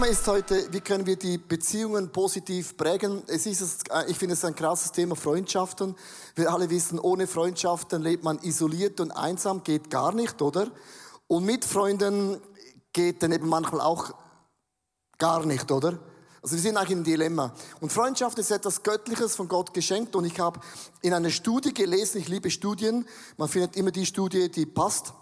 Thema 0.00 0.12
ist 0.12 0.26
heute, 0.28 0.72
wie 0.72 0.80
können 0.80 1.04
wir 1.04 1.16
die 1.16 1.36
Beziehungen 1.36 2.10
positiv 2.10 2.74
prägen. 2.78 3.22
Es 3.26 3.44
ist, 3.44 3.84
ich 4.08 4.16
finde 4.16 4.32
es 4.32 4.42
ein 4.46 4.54
krasses 4.54 4.92
Thema, 4.92 5.14
Freundschaften. 5.14 5.94
Wir 6.36 6.50
alle 6.50 6.70
wissen, 6.70 6.98
ohne 6.98 7.26
Freundschaften 7.26 8.00
lebt 8.00 8.24
man 8.24 8.38
isoliert 8.38 8.98
und 9.00 9.10
einsam, 9.10 9.62
geht 9.62 9.90
gar 9.90 10.14
nicht, 10.14 10.40
oder? 10.40 10.70
Und 11.26 11.44
mit 11.44 11.66
Freunden 11.66 12.40
geht 12.94 13.22
dann 13.22 13.32
eben 13.32 13.46
manchmal 13.46 13.82
auch 13.82 14.14
gar 15.18 15.44
nicht, 15.44 15.70
oder? 15.70 15.98
Also 16.40 16.56
wir 16.56 16.62
sind 16.62 16.78
eigentlich 16.78 16.96
einem 16.96 17.04
Dilemma. 17.04 17.52
Und 17.82 17.92
Freundschaft 17.92 18.38
ist 18.38 18.50
etwas 18.50 18.82
Göttliches 18.82 19.36
von 19.36 19.48
Gott 19.48 19.74
geschenkt. 19.74 20.16
Und 20.16 20.24
ich 20.24 20.40
habe 20.40 20.60
in 21.02 21.12
einer 21.12 21.28
Studie 21.28 21.74
gelesen, 21.74 22.22
ich 22.22 22.28
liebe 22.28 22.50
Studien, 22.50 23.06
man 23.36 23.50
findet 23.50 23.76
immer 23.76 23.90
die 23.90 24.06
Studie, 24.06 24.50
die 24.50 24.64
passt. 24.64 25.12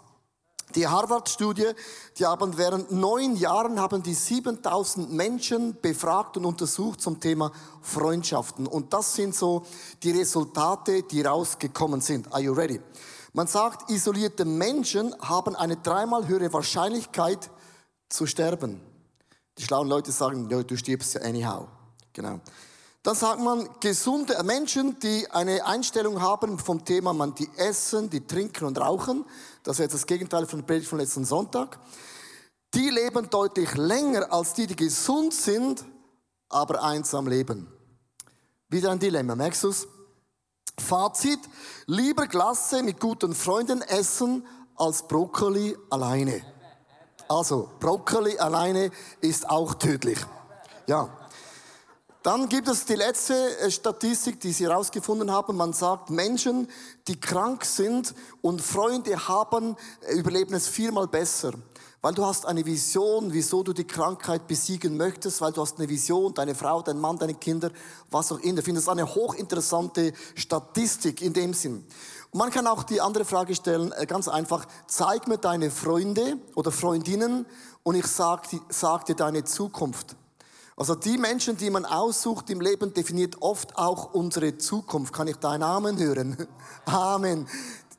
Die 0.75 0.87
Harvard-Studie, 0.87 1.71
die 2.17 2.25
haben 2.25 2.57
während 2.57 2.91
neun 2.91 3.35
Jahren 3.35 3.79
haben 3.79 4.03
die 4.03 4.13
7000 4.13 5.11
Menschen 5.11 5.79
befragt 5.81 6.37
und 6.37 6.45
untersucht 6.45 7.01
zum 7.01 7.19
Thema 7.19 7.51
Freundschaften. 7.81 8.67
Und 8.67 8.93
das 8.93 9.15
sind 9.15 9.33
so 9.33 9.65
die 10.03 10.11
Resultate, 10.11 11.03
die 11.03 11.23
rausgekommen 11.23 12.01
sind. 12.01 12.31
Are 12.31 12.41
you 12.41 12.53
ready? 12.53 12.79
Man 13.33 13.47
sagt, 13.47 13.89
isolierte 13.89 14.45
Menschen 14.45 15.15
haben 15.21 15.55
eine 15.55 15.77
dreimal 15.77 16.27
höhere 16.27 16.53
Wahrscheinlichkeit 16.53 17.49
zu 18.07 18.27
sterben. 18.27 18.79
Die 19.57 19.63
schlauen 19.63 19.87
Leute 19.87 20.11
sagen, 20.11 20.49
du 20.49 20.77
stirbst 20.77 21.15
ja 21.15 21.21
anyhow. 21.21 21.67
Genau. 22.13 22.39
Dann 23.03 23.15
sagt 23.15 23.39
man, 23.39 23.69
gesunde 23.79 24.41
Menschen, 24.43 24.99
die 24.99 25.29
eine 25.31 25.65
Einstellung 25.65 26.21
haben 26.21 26.59
vom 26.59 26.83
Thema, 26.83 27.13
man, 27.13 27.33
die 27.33 27.49
essen, 27.55 28.09
die 28.09 28.27
trinken 28.27 28.65
und 28.65 28.77
rauchen, 28.77 29.23
das 29.63 29.77
ist 29.77 29.79
jetzt 29.79 29.93
das 29.93 30.05
Gegenteil 30.05 30.45
von 30.45 30.59
der 30.59 30.65
Predigt 30.65 30.89
von 30.89 30.99
letzten 30.99 31.23
Sonntag, 31.23 31.79
die 32.73 32.89
leben 32.89 33.29
deutlich 33.29 33.73
länger 33.75 34.31
als 34.33 34.53
die, 34.53 34.67
die 34.67 34.75
gesund 34.75 35.33
sind, 35.33 35.85
aber 36.49 36.83
einsam 36.83 37.27
leben. 37.27 37.71
Wieder 38.67 38.91
ein 38.91 38.99
Dilemma, 38.99 39.35
merkst 39.35 39.63
du's? 39.63 39.87
Fazit, 40.77 41.39
lieber 41.87 42.27
Glasse 42.27 42.83
mit 42.83 42.99
guten 42.99 43.33
Freunden 43.33 43.81
essen 43.81 44.45
als 44.75 45.07
Brokkoli 45.07 45.77
alleine. 45.89 46.41
Also, 47.27 47.69
Brokkoli 47.79 48.37
alleine 48.39 48.91
ist 49.21 49.49
auch 49.49 49.73
tödlich. 49.75 50.19
Ja. 50.87 51.18
Dann 52.21 52.49
gibt 52.49 52.67
es 52.67 52.83
die 52.83 52.95
letzte 52.95 53.33
äh, 53.59 53.71
Statistik, 53.71 54.41
die 54.41 54.51
Sie 54.51 54.65
herausgefunden 54.65 55.31
haben. 55.31 55.55
Man 55.55 55.71
sagt, 55.71 56.09
Menschen, 56.09 56.67
die 57.07 57.17
krank 57.17 57.63
sind 57.63 58.13
und 58.41 58.61
Freunde 58.61 59.29
haben, 59.29 59.77
äh, 60.01 60.15
überleben 60.15 60.53
es 60.53 60.67
viermal 60.67 61.07
besser. 61.07 61.53
Weil 62.01 62.13
du 62.13 62.25
hast 62.25 62.45
eine 62.45 62.65
Vision, 62.65 63.31
wieso 63.31 63.63
du 63.63 63.71
die 63.71 63.87
Krankheit 63.87 64.47
besiegen 64.47 64.97
möchtest, 64.97 65.39
weil 65.39 65.53
du 65.53 65.61
hast 65.61 65.77
eine 65.77 65.87
Vision, 65.87 66.33
deine 66.33 66.55
Frau, 66.55 66.81
dein 66.81 66.99
Mann, 66.99 67.17
deine 67.17 67.35
Kinder, 67.35 67.71
was 68.11 68.33
auch 68.33 68.39
immer. 68.39 68.59
Ich 68.59 68.65
finde 68.65 68.81
das 68.81 68.89
eine 68.89 69.05
hochinteressante 69.05 70.11
Statistik 70.35 71.21
in 71.21 71.31
dem 71.31 71.53
Sinn. 71.53 71.85
Und 72.31 72.37
man 72.37 72.51
kann 72.51 72.67
auch 72.67 72.83
die 72.83 72.99
andere 72.99 73.23
Frage 73.23 73.55
stellen, 73.55 73.93
äh, 73.93 74.05
ganz 74.05 74.27
einfach, 74.27 74.67
zeig 74.87 75.29
mir 75.29 75.37
deine 75.37 75.71
Freunde 75.71 76.37
oder 76.55 76.73
Freundinnen 76.73 77.45
und 77.83 77.95
ich 77.95 78.07
sag, 78.07 78.43
sag 78.67 79.05
dir 79.05 79.15
deine 79.15 79.45
Zukunft. 79.45 80.17
Also 80.79 80.95
die 80.95 81.17
Menschen, 81.17 81.57
die 81.57 81.69
man 81.69 81.83
aussucht 81.83 82.49
im 82.49 82.61
Leben, 82.61 82.93
definiert 82.93 83.41
oft 83.41 83.77
auch 83.77 84.13
unsere 84.13 84.57
Zukunft. 84.57 85.11
Kann 85.11 85.27
ich 85.27 85.35
deinen 85.35 85.59
Namen 85.59 85.99
hören? 85.99 86.47
Amen. 86.85 87.45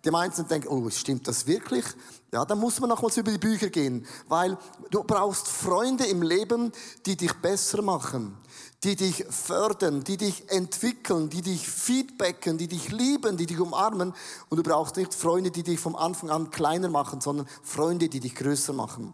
Die 0.02 0.10
meisten 0.10 0.48
denken, 0.48 0.68
oh, 0.68 0.88
stimmt 0.88 1.28
das 1.28 1.46
wirklich? 1.46 1.84
Ja, 2.32 2.46
dann 2.46 2.58
muss 2.58 2.80
man 2.80 2.88
nochmals 2.88 3.18
über 3.18 3.30
die 3.32 3.36
Bücher 3.36 3.68
gehen, 3.68 4.06
weil 4.28 4.56
du 4.90 5.04
brauchst 5.04 5.46
Freunde 5.46 6.06
im 6.06 6.22
Leben, 6.22 6.72
die 7.04 7.18
dich 7.18 7.34
besser 7.34 7.82
machen, 7.82 8.38
die 8.82 8.96
dich 8.96 9.26
fördern, 9.28 10.02
die 10.02 10.16
dich 10.16 10.48
entwickeln, 10.48 11.28
die 11.28 11.42
dich 11.42 11.68
feedbacken, 11.68 12.56
die 12.56 12.68
dich 12.68 12.90
lieben, 12.90 13.36
die 13.36 13.44
dich 13.44 13.60
umarmen. 13.60 14.14
Und 14.48 14.56
du 14.56 14.62
brauchst 14.62 14.96
nicht 14.96 15.12
Freunde, 15.12 15.50
die 15.50 15.64
dich 15.64 15.78
vom 15.78 15.96
Anfang 15.96 16.30
an 16.30 16.50
kleiner 16.50 16.88
machen, 16.88 17.20
sondern 17.20 17.46
Freunde, 17.62 18.08
die 18.08 18.20
dich 18.20 18.34
größer 18.34 18.72
machen. 18.72 19.12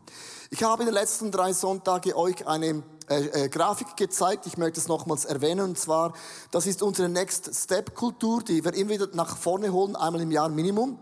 Ich 0.50 0.62
habe 0.62 0.84
in 0.84 0.87
den 0.87 0.94
letzten 0.94 1.33
drei 1.33 1.53
Sonntagen 1.53 2.12
euch 2.12 2.47
eine 2.47 2.84
äh, 3.09 3.44
äh, 3.44 3.49
Grafik 3.49 3.97
gezeigt. 3.97 4.47
Ich 4.47 4.56
möchte 4.56 4.81
es 4.81 4.89
nochmals 4.89 5.25
erwähnen. 5.25 5.61
Und 5.61 5.78
zwar, 5.78 6.12
das 6.50 6.67
ist 6.67 6.83
unsere 6.83 7.09
Next 7.09 7.55
Step 7.55 7.94
Kultur, 7.94 8.43
die 8.43 8.65
wir 8.65 8.75
immer 8.75 8.91
wieder 8.91 9.09
nach 9.12 9.37
vorne 9.37 9.72
holen, 9.72 9.97
einmal 9.97 10.22
im 10.22 10.31
Jahr 10.31 10.49
Minimum 10.49 10.99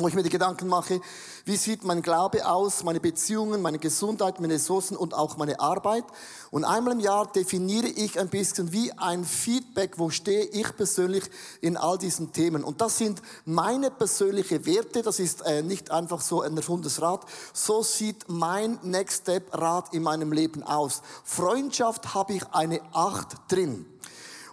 wo 0.00 0.08
ich 0.08 0.14
mir 0.14 0.22
die 0.22 0.30
Gedanken 0.30 0.68
mache, 0.68 1.00
wie 1.44 1.56
sieht 1.56 1.84
mein 1.84 2.02
Glaube 2.02 2.46
aus, 2.46 2.84
meine 2.84 3.00
Beziehungen, 3.00 3.62
meine 3.62 3.78
Gesundheit, 3.78 4.40
meine 4.40 4.54
Ressourcen 4.54 4.96
und 4.96 5.14
auch 5.14 5.36
meine 5.36 5.60
Arbeit. 5.60 6.04
Und 6.50 6.64
einmal 6.64 6.94
im 6.94 7.00
Jahr 7.00 7.30
definiere 7.30 7.86
ich 7.86 8.18
ein 8.18 8.28
bisschen 8.28 8.72
wie 8.72 8.92
ein 8.92 9.24
Feedback, 9.24 9.98
wo 9.98 10.10
stehe 10.10 10.44
ich 10.44 10.76
persönlich 10.76 11.24
in 11.60 11.76
all 11.76 11.98
diesen 11.98 12.32
Themen. 12.32 12.64
Und 12.64 12.80
das 12.80 12.98
sind 12.98 13.22
meine 13.44 13.90
persönlichen 13.90 14.66
Werte, 14.66 15.02
das 15.02 15.18
ist 15.18 15.42
äh, 15.42 15.62
nicht 15.62 15.90
einfach 15.90 16.20
so 16.20 16.42
ein 16.42 16.56
erfundenes 16.56 17.00
Rat. 17.00 17.24
So 17.52 17.82
sieht 17.82 18.24
mein 18.28 18.78
Next 18.82 19.22
Step 19.22 19.54
Rat 19.56 19.92
in 19.92 20.02
meinem 20.02 20.32
Leben 20.32 20.62
aus. 20.62 21.02
Freundschaft 21.24 22.14
habe 22.14 22.34
ich 22.34 22.46
eine 22.52 22.80
Acht 22.92 23.36
drin. 23.48 23.86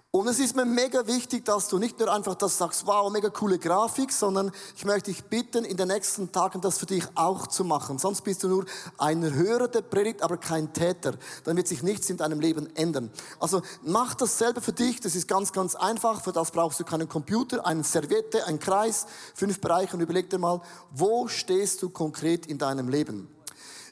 Und 0.10 0.26
es 0.28 0.40
ist 0.40 0.56
mir 0.56 0.66
mega 0.66 1.06
wichtig, 1.06 1.44
dass 1.44 1.68
du 1.68 1.78
nicht 1.78 2.00
nur 2.00 2.12
einfach 2.12 2.36
das 2.36 2.58
sagst, 2.58 2.88
wow, 2.88 3.12
mega 3.12 3.30
coole 3.30 3.60
Grafik, 3.60 4.14
sondern 4.14 4.54
ich 4.78 4.86
möchte 4.86 5.12
dich 5.12 5.26
bitten, 5.26 5.66
in 5.66 5.76
den 5.76 5.90
nächsten 5.90 6.32
Tagen 6.32 6.62
das 6.62 6.78
für 6.78 6.86
dich 6.86 7.04
auch 7.16 7.48
zu 7.48 7.66
machen. 7.66 8.00
Sonst 8.00 8.22
bist 8.22 8.42
du 8.42 8.48
nur 8.48 8.66
ein 8.98 9.22
Hörer 9.34 9.68
der 9.68 9.82
Predigt, 9.82 10.24
aber 10.24 10.38
kein 10.38 10.72
Täter. 10.72 11.16
Dann 11.44 11.58
wird 11.58 11.68
sich 11.68 11.84
nichts 11.84 12.10
in 12.10 12.16
deinem 12.16 12.40
Leben 12.40 12.74
ändern. 12.78 13.12
Also 13.42 13.62
mach 13.84 14.16
das 14.16 14.38
selber 14.38 14.62
für 14.62 14.72
dich. 14.72 15.02
Das 15.02 15.14
ist 15.14 15.28
ganz, 15.28 15.52
ganz 15.52 15.76
einfach. 15.76 16.24
Für 16.24 16.32
das 16.32 16.52
brauchst 16.52 16.80
du 16.80 16.86
keinen 16.86 17.10
Computer, 17.10 17.66
eine 17.66 17.84
Serviette, 17.84 18.48
einen 18.48 18.60
Kreis, 18.60 19.08
fünf 19.36 19.60
Bereiche 19.60 19.96
und 19.96 20.02
überleg 20.02 20.30
dir 20.30 20.40
mal, 20.40 20.62
wo 20.92 21.28
stehst 21.28 21.82
du 21.84 21.90
konkret 21.90 22.46
in 22.46 22.58
deinem 22.58 22.88
Leben? 22.88 23.28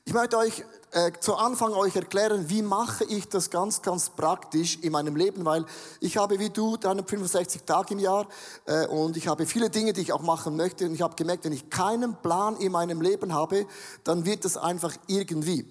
Ich 0.06 0.14
möchte 0.14 0.38
euch 0.38 0.64
äh, 0.96 1.12
zu 1.20 1.36
Anfang 1.36 1.74
euch 1.74 1.94
erklären, 1.98 2.50
wie 2.50 2.62
mache 2.62 3.04
ich 3.04 3.28
das 3.28 3.50
ganz, 3.50 3.82
ganz 3.82 4.10
praktisch 4.10 4.80
in 4.82 4.94
meinem 4.94 5.18
Leben, 5.18 5.44
weil 5.44 5.66
ich 6.00 6.16
habe 6.16 6.40
wie 6.40 6.50
du 6.50 6.78
365 6.78 7.64
Tage 7.64 7.96
im 7.96 8.00
Jahr 8.00 8.28
äh, 8.66 8.88
und 8.88 9.18
ich 9.18 9.28
habe 9.28 9.46
viele 9.46 9.70
Dinge, 9.70 9.92
die 9.92 10.00
ich 10.00 10.14
auch 10.14 10.22
machen 10.22 10.56
möchte 10.56 10.86
und 10.86 10.94
ich 10.94 11.02
habe 11.02 11.16
gemerkt, 11.16 11.44
wenn 11.44 11.52
ich 11.52 11.70
keinen 11.70 12.16
Plan 12.22 12.56
in 12.56 12.72
meinem 12.72 13.02
Leben 13.02 13.34
habe, 13.34 13.68
dann 14.06 14.26
wird 14.26 14.46
es 14.46 14.56
einfach 14.56 14.96
irgendwie. 15.08 15.66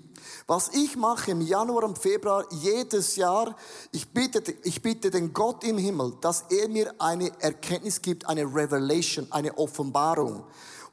Was 0.47 0.69
ich 0.75 0.95
mache 0.97 1.31
im 1.31 1.41
Januar 1.41 1.85
und 1.85 1.99
Februar 1.99 2.45
jedes 2.51 3.17
Jahr, 3.17 3.57
ich 3.93 4.13
bitte, 4.13 4.43
ich 4.63 4.83
bitte 4.83 5.11
den 5.11 5.33
Gott 5.33 5.65
im 5.65 5.79
Himmel, 5.79 6.13
dass 6.21 6.45
er 6.51 6.69
mir 6.69 6.95
eine 6.99 7.33
Erkenntnis 7.41 8.03
gibt, 8.03 8.29
eine 8.29 8.43
Revelation, 8.45 9.27
eine 9.31 9.57
Offenbarung. 9.57 10.45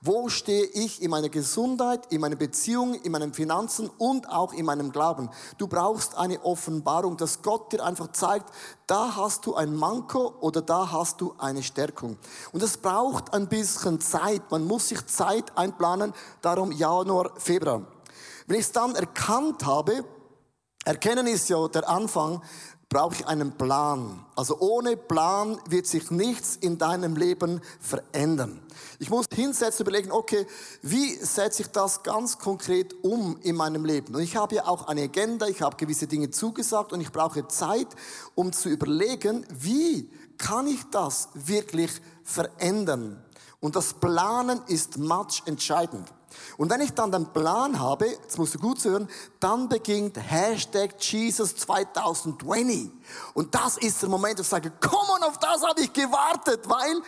Wo 0.03 0.29
stehe 0.29 0.65
ich 0.65 0.99
in 1.03 1.11
meiner 1.11 1.29
Gesundheit, 1.29 2.11
in 2.11 2.21
meiner 2.21 2.35
Beziehung, 2.35 2.95
in 2.95 3.11
meinen 3.11 3.35
Finanzen 3.35 3.87
und 3.99 4.27
auch 4.27 4.51
in 4.51 4.65
meinem 4.65 4.91
Glauben? 4.91 5.29
Du 5.59 5.67
brauchst 5.67 6.17
eine 6.17 6.43
Offenbarung, 6.43 7.17
dass 7.17 7.43
Gott 7.43 7.71
dir 7.71 7.83
einfach 7.83 8.11
zeigt, 8.11 8.49
da 8.87 9.15
hast 9.15 9.45
du 9.45 9.53
ein 9.53 9.75
Manko 9.75 10.33
oder 10.39 10.63
da 10.63 10.91
hast 10.91 11.21
du 11.21 11.35
eine 11.37 11.61
Stärkung. 11.61 12.17
Und 12.51 12.63
es 12.63 12.77
braucht 12.77 13.31
ein 13.35 13.47
bisschen 13.47 14.01
Zeit. 14.01 14.49
Man 14.49 14.65
muss 14.65 14.87
sich 14.87 15.05
Zeit 15.05 15.55
einplanen. 15.55 16.13
Darum 16.41 16.71
Januar, 16.71 17.33
Februar. 17.37 17.83
Wenn 18.47 18.57
ich 18.57 18.65
es 18.65 18.71
dann 18.71 18.95
erkannt 18.95 19.63
habe, 19.67 20.03
Erkennen 20.83 21.27
ist 21.27 21.47
ja 21.47 21.67
der 21.67 21.87
Anfang, 21.87 22.41
brauche 22.91 23.15
ich 23.15 23.25
einen 23.25 23.53
Plan. 23.53 24.19
Also 24.35 24.59
ohne 24.59 24.97
Plan 24.97 25.57
wird 25.69 25.87
sich 25.87 26.11
nichts 26.11 26.57
in 26.57 26.77
deinem 26.77 27.15
Leben 27.15 27.61
verändern. 27.79 28.59
Ich 28.99 29.09
muss 29.09 29.27
hinsetzen, 29.33 29.85
überlegen, 29.87 30.11
okay, 30.11 30.45
wie 30.81 31.15
setze 31.15 31.61
ich 31.61 31.69
das 31.69 32.03
ganz 32.03 32.37
konkret 32.37 32.93
um 33.01 33.37
in 33.43 33.55
meinem 33.55 33.85
Leben? 33.85 34.13
Und 34.13 34.21
ich 34.21 34.35
habe 34.35 34.55
ja 34.55 34.67
auch 34.67 34.89
eine 34.89 35.03
Agenda, 35.03 35.47
ich 35.47 35.61
habe 35.61 35.77
gewisse 35.77 36.05
Dinge 36.05 36.31
zugesagt 36.31 36.91
und 36.91 36.99
ich 36.99 37.13
brauche 37.13 37.47
Zeit, 37.47 37.87
um 38.35 38.51
zu 38.51 38.67
überlegen, 38.67 39.45
wie 39.49 40.09
kann 40.37 40.67
ich 40.67 40.83
das 40.91 41.29
wirklich 41.33 41.91
verändern? 42.25 43.23
Und 43.61 43.75
das 43.75 43.93
Planen 43.93 44.59
ist 44.67 44.97
much 44.97 45.43
entscheidend. 45.45 46.11
Und 46.57 46.69
wenn 46.69 46.81
ich 46.81 46.93
dann 46.93 47.11
den 47.11 47.31
Plan 47.31 47.79
habe, 47.79 48.07
jetzt 48.07 48.37
musst 48.37 48.55
du 48.55 48.59
gut 48.59 48.79
zuhören, 48.81 49.07
dann 49.39 49.69
beginnt 49.69 50.17
Hashtag 50.17 50.95
Jesus 50.99 51.55
2020. 51.55 52.91
Und 53.33 53.53
das 53.53 53.77
ist 53.77 54.01
der 54.01 54.09
Moment, 54.09 54.39
wo 54.39 54.41
ich 54.41 54.47
sage, 54.47 54.71
komm 54.79 55.09
on, 55.15 55.23
auf 55.23 55.37
das 55.37 55.61
habe 55.63 55.81
ich 55.81 55.93
gewartet, 55.93 56.67
weil 56.67 57.01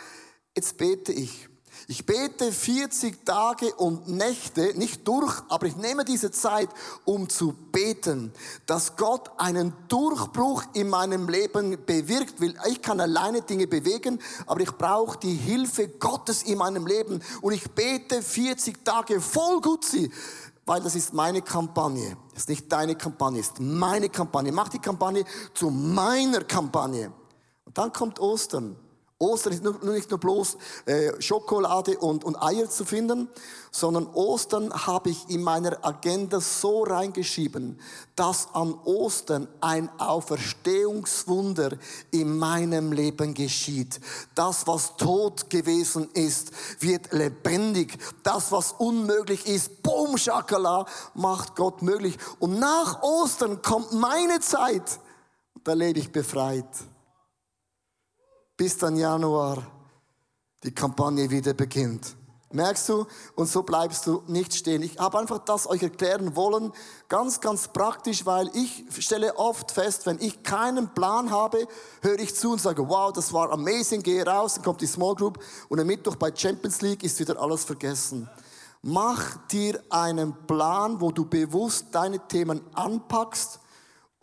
jetzt 0.55 0.77
bete 0.77 1.11
ich. 1.11 1.49
Ich 1.87 2.05
bete 2.05 2.51
40 2.51 3.25
Tage 3.25 3.73
und 3.75 4.07
Nächte, 4.07 4.77
nicht 4.77 5.07
durch, 5.07 5.41
aber 5.49 5.65
ich 5.65 5.75
nehme 5.75 6.05
diese 6.05 6.31
Zeit, 6.31 6.69
um 7.03 7.27
zu 7.27 7.53
beten, 7.71 8.31
dass 8.65 8.95
Gott 8.95 9.31
einen 9.37 9.73
Durchbruch 9.89 10.63
in 10.73 10.89
meinem 10.89 11.27
Leben 11.27 11.77
bewirkt 11.85 12.39
will. 12.39 12.55
Ich 12.69 12.81
kann 12.81 12.99
alleine 13.01 13.41
Dinge 13.41 13.67
bewegen, 13.67 14.19
aber 14.45 14.61
ich 14.61 14.71
brauche 14.71 15.17
die 15.19 15.35
Hilfe 15.35 15.89
Gottes 15.89 16.43
in 16.43 16.57
meinem 16.57 16.87
Leben. 16.87 17.21
Und 17.41 17.53
ich 17.53 17.69
bete 17.71 18.21
40 18.21 18.85
Tage 18.85 19.19
voll 19.19 19.59
gut 19.61 19.83
sie 19.83 20.11
weil 20.65 20.81
das 20.81 20.95
ist 20.95 21.13
meine 21.13 21.41
Kampagne. 21.41 22.17
Das 22.31 22.43
ist 22.43 22.49
nicht 22.49 22.71
deine 22.71 22.95
Kampagne, 22.95 23.39
das 23.39 23.49
ist 23.49 23.59
meine 23.59 24.09
Kampagne. 24.09 24.51
Mach 24.51 24.69
die 24.69 24.79
Kampagne 24.79 25.25
zu 25.53 25.69
meiner 25.69 26.41
Kampagne. 26.43 27.11
Und 27.65 27.77
dann 27.77 27.91
kommt 27.91 28.19
Ostern. 28.19 28.77
Ostern 29.23 29.53
ist 29.53 29.63
nicht 29.63 30.11
nur 30.11 30.19
bloß 30.19 30.57
äh, 30.85 31.21
Schokolade 31.21 31.97
und, 31.97 32.41
Eier 32.41 32.69
zu 32.69 32.85
finden, 32.85 33.29
sondern 33.71 34.07
Ostern 34.13 34.71
habe 34.85 35.09
ich 35.09 35.29
in 35.29 35.41
meiner 35.41 35.83
Agenda 35.83 36.39
so 36.39 36.83
reingeschrieben, 36.83 37.79
dass 38.15 38.49
an 38.53 38.75
Ostern 38.85 39.47
ein 39.61 39.89
Auferstehungswunder 39.99 41.77
in 42.11 42.37
meinem 42.37 42.91
Leben 42.91 43.33
geschieht. 43.33 43.99
Das, 44.35 44.67
was 44.67 44.95
tot 44.97 45.49
gewesen 45.49 46.09
ist, 46.13 46.51
wird 46.79 47.11
lebendig. 47.13 47.97
Das, 48.21 48.51
was 48.51 48.73
unmöglich 48.73 49.47
ist, 49.47 49.81
boom, 49.81 50.17
Schakala, 50.17 50.85
macht 51.15 51.55
Gott 51.55 51.81
möglich. 51.81 52.17
Und 52.39 52.59
nach 52.59 53.01
Ostern 53.01 53.61
kommt 53.61 53.91
meine 53.93 54.39
Zeit. 54.39 54.99
Da 55.63 55.73
lebe 55.73 55.99
ich 55.99 56.11
befreit 56.11 56.67
bis 58.57 58.77
dann 58.77 58.95
Januar 58.95 59.63
die 60.63 60.73
Kampagne 60.73 61.29
wieder 61.29 61.53
beginnt. 61.53 62.15
Merkst 62.53 62.87
du? 62.89 63.07
Und 63.33 63.47
so 63.47 63.63
bleibst 63.63 64.05
du 64.05 64.21
nicht 64.27 64.53
stehen. 64.53 64.83
Ich 64.83 64.99
habe 64.99 65.17
einfach 65.17 65.39
das 65.39 65.67
euch 65.67 65.81
erklären 65.81 66.35
wollen, 66.35 66.71
ganz, 67.09 67.41
ganz 67.41 67.67
praktisch, 67.69 68.27
weil 68.27 68.47
ich 68.53 68.85
stelle 68.99 69.37
oft 69.37 69.71
fest, 69.71 70.05
wenn 70.05 70.19
ich 70.19 70.43
keinen 70.43 70.93
Plan 70.93 71.31
habe, 71.31 71.67
höre 72.03 72.19
ich 72.19 72.35
zu 72.35 72.51
und 72.51 72.61
sage, 72.61 72.87
wow, 72.87 73.11
das 73.11 73.33
war 73.33 73.51
amazing, 73.51 74.03
gehe 74.03 74.23
raus, 74.23 74.53
dann 74.53 74.63
kommt 74.63 74.81
die 74.81 74.87
Small 74.87 75.15
Group 75.15 75.39
und 75.67 75.79
am 75.79 75.87
Mittwoch 75.87 76.15
bei 76.15 76.31
Champions 76.33 76.81
League 76.81 77.03
ist 77.03 77.19
wieder 77.19 77.41
alles 77.41 77.63
vergessen. 77.63 78.29
Mach 78.83 79.37
dir 79.47 79.81
einen 79.89 80.45
Plan, 80.45 81.01
wo 81.01 81.11
du 81.11 81.25
bewusst 81.25 81.87
deine 81.91 82.19
Themen 82.27 82.61
anpackst 82.75 83.61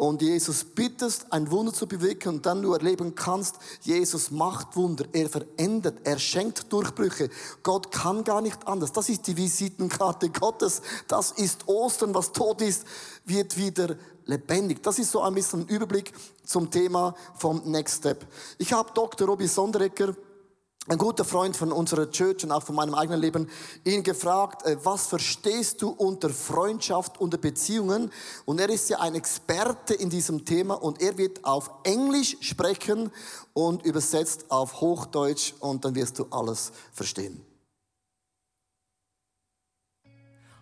und 0.01 0.23
Jesus 0.23 0.65
bittest, 0.65 1.31
ein 1.31 1.51
Wunder 1.51 1.75
zu 1.75 1.87
bewirken 1.87 2.37
und 2.37 2.47
dann 2.47 2.63
du 2.63 2.73
erleben 2.73 3.15
kannst, 3.15 3.57
Jesus 3.83 4.31
macht 4.31 4.75
Wunder, 4.75 5.05
er 5.13 5.29
verändert, 5.29 5.99
er 6.05 6.19
schenkt 6.19 6.73
Durchbrüche. 6.73 7.29
Gott 7.63 7.93
kann 7.93 8.25
gar 8.25 8.41
nicht 8.41 8.67
anders. 8.67 8.93
Das 8.93 9.11
ist 9.11 9.27
die 9.27 9.37
Visitenkarte 9.37 10.31
Gottes. 10.31 10.81
Das 11.07 11.33
ist 11.33 11.69
Ostern, 11.69 12.15
was 12.15 12.33
tot 12.33 12.63
ist, 12.63 12.87
wird 13.27 13.59
wieder 13.59 13.97
lebendig. 14.25 14.83
Das 14.83 14.99
ist 14.99 15.11
so 15.11 15.21
ein 15.21 15.35
bisschen 15.35 15.61
ein 15.61 15.69
Überblick 15.69 16.15
zum 16.47 16.71
Thema 16.71 17.15
vom 17.37 17.61
Next 17.71 17.99
Step. 17.99 18.27
Ich 18.57 18.73
habe 18.73 18.91
Dr. 18.95 19.29
Robbie 19.29 19.49
Sonderecker 19.49 20.15
ein 20.89 20.97
guter 20.97 21.27
Freund 21.27 21.57
von 21.57 21.73
unserer 21.73 22.11
Church 22.11 22.43
und 22.43 22.53
auch 22.53 22.63
von 22.63 22.75
meinem 22.75 22.95
eigenen 22.95 23.21
Leben, 23.21 23.51
ihn 23.85 24.03
gefragt, 24.03 24.65
äh, 24.65 24.77
was 24.83 25.07
verstehst 25.07 25.83
du 25.83 25.91
unter 25.91 26.31
Freundschaft, 26.31 27.21
unter 27.21 27.37
Beziehungen? 27.37 28.11
Und 28.47 28.61
er 28.61 28.71
ist 28.71 28.89
ja 28.89 28.99
ein 28.99 29.15
Experte 29.15 29.95
in 29.95 30.09
diesem 30.09 30.45
Thema 30.45 30.75
und 30.75 31.03
er 31.03 31.19
wird 31.19 31.45
auf 31.45 31.71
Englisch 31.85 32.39
sprechen 32.41 33.13
und 33.53 33.85
übersetzt 33.85 34.51
auf 34.51 34.81
Hochdeutsch 34.81 35.53
und 35.61 35.85
dann 35.85 35.95
wirst 35.95 36.19
du 36.19 36.27
alles 36.31 36.73
verstehen. 36.93 37.45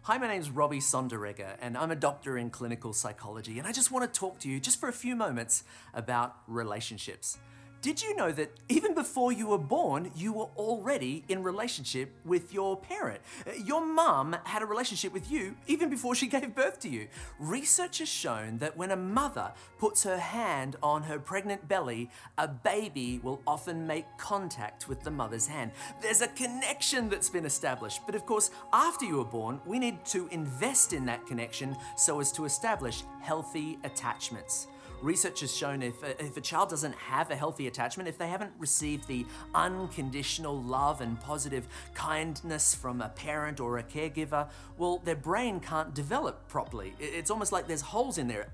Hi, 0.08 0.18
my 0.18 0.26
name 0.26 0.40
is 0.40 0.48
Robbie 0.48 0.80
Sonderegger, 0.80 1.58
and 1.60 1.76
I'm 1.76 1.90
a 1.90 1.94
doctor 1.94 2.38
in 2.38 2.50
clinical 2.50 2.94
psychology. 2.94 3.58
And 3.58 3.68
I 3.68 3.72
just 3.72 3.92
want 3.92 4.10
to 4.10 4.20
talk 4.20 4.40
to 4.40 4.48
you 4.48 4.58
just 4.58 4.80
for 4.80 4.88
a 4.88 4.92
few 4.92 5.14
moments 5.14 5.64
about 5.92 6.32
relationships. 6.48 7.36
Did 7.80 8.02
you 8.02 8.16
know 8.16 8.32
that 8.32 8.50
even 8.68 8.92
before 8.92 9.30
you 9.30 9.46
were 9.46 9.58
born, 9.58 10.10
you 10.16 10.32
were 10.32 10.48
already 10.56 11.22
in 11.28 11.44
relationship 11.44 12.10
with 12.24 12.52
your 12.52 12.76
parent? 12.76 13.20
Your 13.64 13.86
mum 13.86 14.36
had 14.44 14.62
a 14.62 14.66
relationship 14.66 15.12
with 15.12 15.30
you 15.30 15.54
even 15.68 15.88
before 15.88 16.16
she 16.16 16.26
gave 16.38 16.56
birth 16.56 16.80
to 16.80 16.88
you. 16.88 17.06
Research 17.38 17.98
has 17.98 18.08
shown 18.08 18.58
that 18.58 18.76
when 18.76 18.90
a 18.90 18.96
mother 18.96 19.52
puts 19.78 20.02
her 20.02 20.18
hand 20.18 20.74
on 20.82 21.04
her 21.04 21.20
pregnant 21.20 21.68
belly, 21.68 22.10
a 22.36 22.48
baby 22.48 23.20
will 23.22 23.40
often 23.46 23.86
make 23.86 24.06
contact 24.18 24.88
with 24.88 25.04
the 25.04 25.10
mother's 25.12 25.46
hand. 25.46 25.70
There's 26.02 26.20
a 26.20 26.28
connection 26.28 27.08
that's 27.08 27.30
been 27.30 27.46
established. 27.46 28.00
But 28.06 28.16
of 28.16 28.26
course, 28.26 28.50
after 28.72 29.04
you 29.04 29.18
were 29.18 29.24
born, 29.24 29.60
we 29.64 29.78
need 29.78 30.04
to 30.06 30.26
invest 30.32 30.92
in 30.92 31.06
that 31.06 31.26
connection 31.28 31.76
so 31.96 32.18
as 32.18 32.32
to 32.32 32.44
establish 32.44 33.04
healthy 33.20 33.78
attachments. 33.84 34.66
Research 35.02 35.40
has 35.40 35.54
shown 35.54 35.82
if 35.82 36.02
a, 36.02 36.22
if 36.22 36.36
a 36.36 36.40
child 36.40 36.70
doesn't 36.70 36.94
have 36.94 37.30
a 37.30 37.36
healthy 37.36 37.66
attachment, 37.66 38.08
if 38.08 38.18
they 38.18 38.28
haven't 38.28 38.52
received 38.58 39.06
the 39.06 39.24
unconditional 39.54 40.60
love 40.62 41.00
and 41.00 41.20
positive 41.20 41.66
kindness 41.94 42.74
from 42.74 43.00
a 43.00 43.08
parent 43.10 43.60
or 43.60 43.78
a 43.78 43.82
caregiver, 43.82 44.48
well, 44.76 44.98
their 45.04 45.16
brain 45.16 45.60
can't 45.60 45.94
develop 45.94 46.48
properly. 46.48 46.94
It's 46.98 47.30
almost 47.30 47.52
like 47.52 47.68
there's 47.68 47.80
holes 47.80 48.18
in 48.18 48.26
there. 48.26 48.48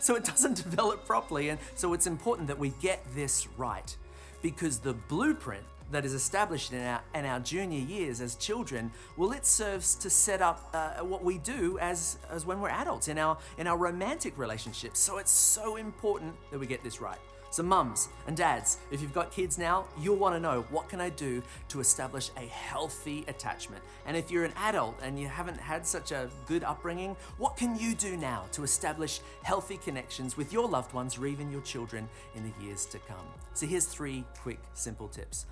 so 0.00 0.16
it 0.16 0.24
doesn't 0.24 0.56
develop 0.70 1.04
properly. 1.04 1.50
And 1.50 1.58
so 1.74 1.92
it's 1.92 2.06
important 2.06 2.48
that 2.48 2.58
we 2.58 2.70
get 2.80 3.04
this 3.14 3.46
right 3.56 3.96
because 4.42 4.78
the 4.78 4.94
blueprint 4.94 5.64
that 5.92 6.04
is 6.04 6.14
established 6.14 6.72
in 6.72 6.82
our, 6.82 7.00
in 7.14 7.24
our 7.24 7.40
junior 7.40 7.78
years 7.78 8.20
as 8.20 8.34
children, 8.34 8.90
well, 9.16 9.32
it 9.32 9.46
serves 9.46 9.94
to 9.96 10.10
set 10.10 10.42
up 10.42 10.68
uh, 10.74 11.04
what 11.04 11.22
we 11.22 11.38
do 11.38 11.78
as, 11.78 12.18
as 12.30 12.44
when 12.44 12.60
we're 12.60 12.70
adults 12.70 13.08
in 13.08 13.18
our, 13.18 13.38
in 13.58 13.66
our 13.66 13.76
romantic 13.76 14.36
relationships. 14.36 14.98
So 14.98 15.18
it's 15.18 15.30
so 15.30 15.76
important 15.76 16.34
that 16.50 16.58
we 16.58 16.66
get 16.66 16.82
this 16.82 17.00
right. 17.00 17.18
So, 17.52 17.62
mums 17.62 18.08
and 18.26 18.34
dads, 18.34 18.78
if 18.90 19.02
you've 19.02 19.12
got 19.12 19.30
kids 19.30 19.58
now, 19.58 19.84
you'll 20.00 20.16
want 20.16 20.34
to 20.34 20.40
know 20.40 20.62
what 20.70 20.88
can 20.88 21.02
I 21.02 21.10
do 21.10 21.42
to 21.68 21.80
establish 21.80 22.30
a 22.38 22.46
healthy 22.46 23.26
attachment? 23.28 23.82
And 24.06 24.16
if 24.16 24.30
you're 24.30 24.46
an 24.46 24.54
adult 24.56 24.98
and 25.02 25.20
you 25.20 25.28
haven't 25.28 25.60
had 25.60 25.86
such 25.86 26.12
a 26.12 26.30
good 26.46 26.64
upbringing, 26.64 27.14
what 27.36 27.58
can 27.58 27.78
you 27.78 27.94
do 27.94 28.16
now 28.16 28.46
to 28.52 28.62
establish 28.62 29.20
healthy 29.42 29.76
connections 29.76 30.34
with 30.34 30.50
your 30.50 30.66
loved 30.66 30.94
ones 30.94 31.18
or 31.18 31.26
even 31.26 31.52
your 31.52 31.60
children 31.60 32.08
in 32.34 32.42
the 32.42 32.64
years 32.64 32.86
to 32.86 32.98
come? 33.00 33.26
So, 33.52 33.66
here's 33.66 33.84
three 33.84 34.24
quick, 34.40 34.60
simple 34.72 35.08
tips. 35.08 35.44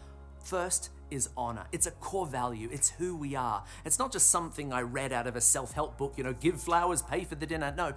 First 0.42 0.90
is 1.10 1.28
honor. 1.36 1.66
It's 1.72 1.86
a 1.86 1.90
core 1.90 2.26
value. 2.26 2.68
It's 2.72 2.90
who 2.90 3.16
we 3.16 3.34
are. 3.34 3.64
It's 3.84 3.98
not 3.98 4.12
just 4.12 4.30
something 4.30 4.72
I 4.72 4.82
read 4.82 5.12
out 5.12 5.26
of 5.26 5.36
a 5.36 5.40
self 5.40 5.72
help 5.72 5.98
book, 5.98 6.14
you 6.16 6.24
know, 6.24 6.32
give 6.32 6.60
flowers, 6.60 7.02
pay 7.02 7.24
for 7.24 7.34
the 7.34 7.46
dinner. 7.46 7.74
No, 7.76 7.94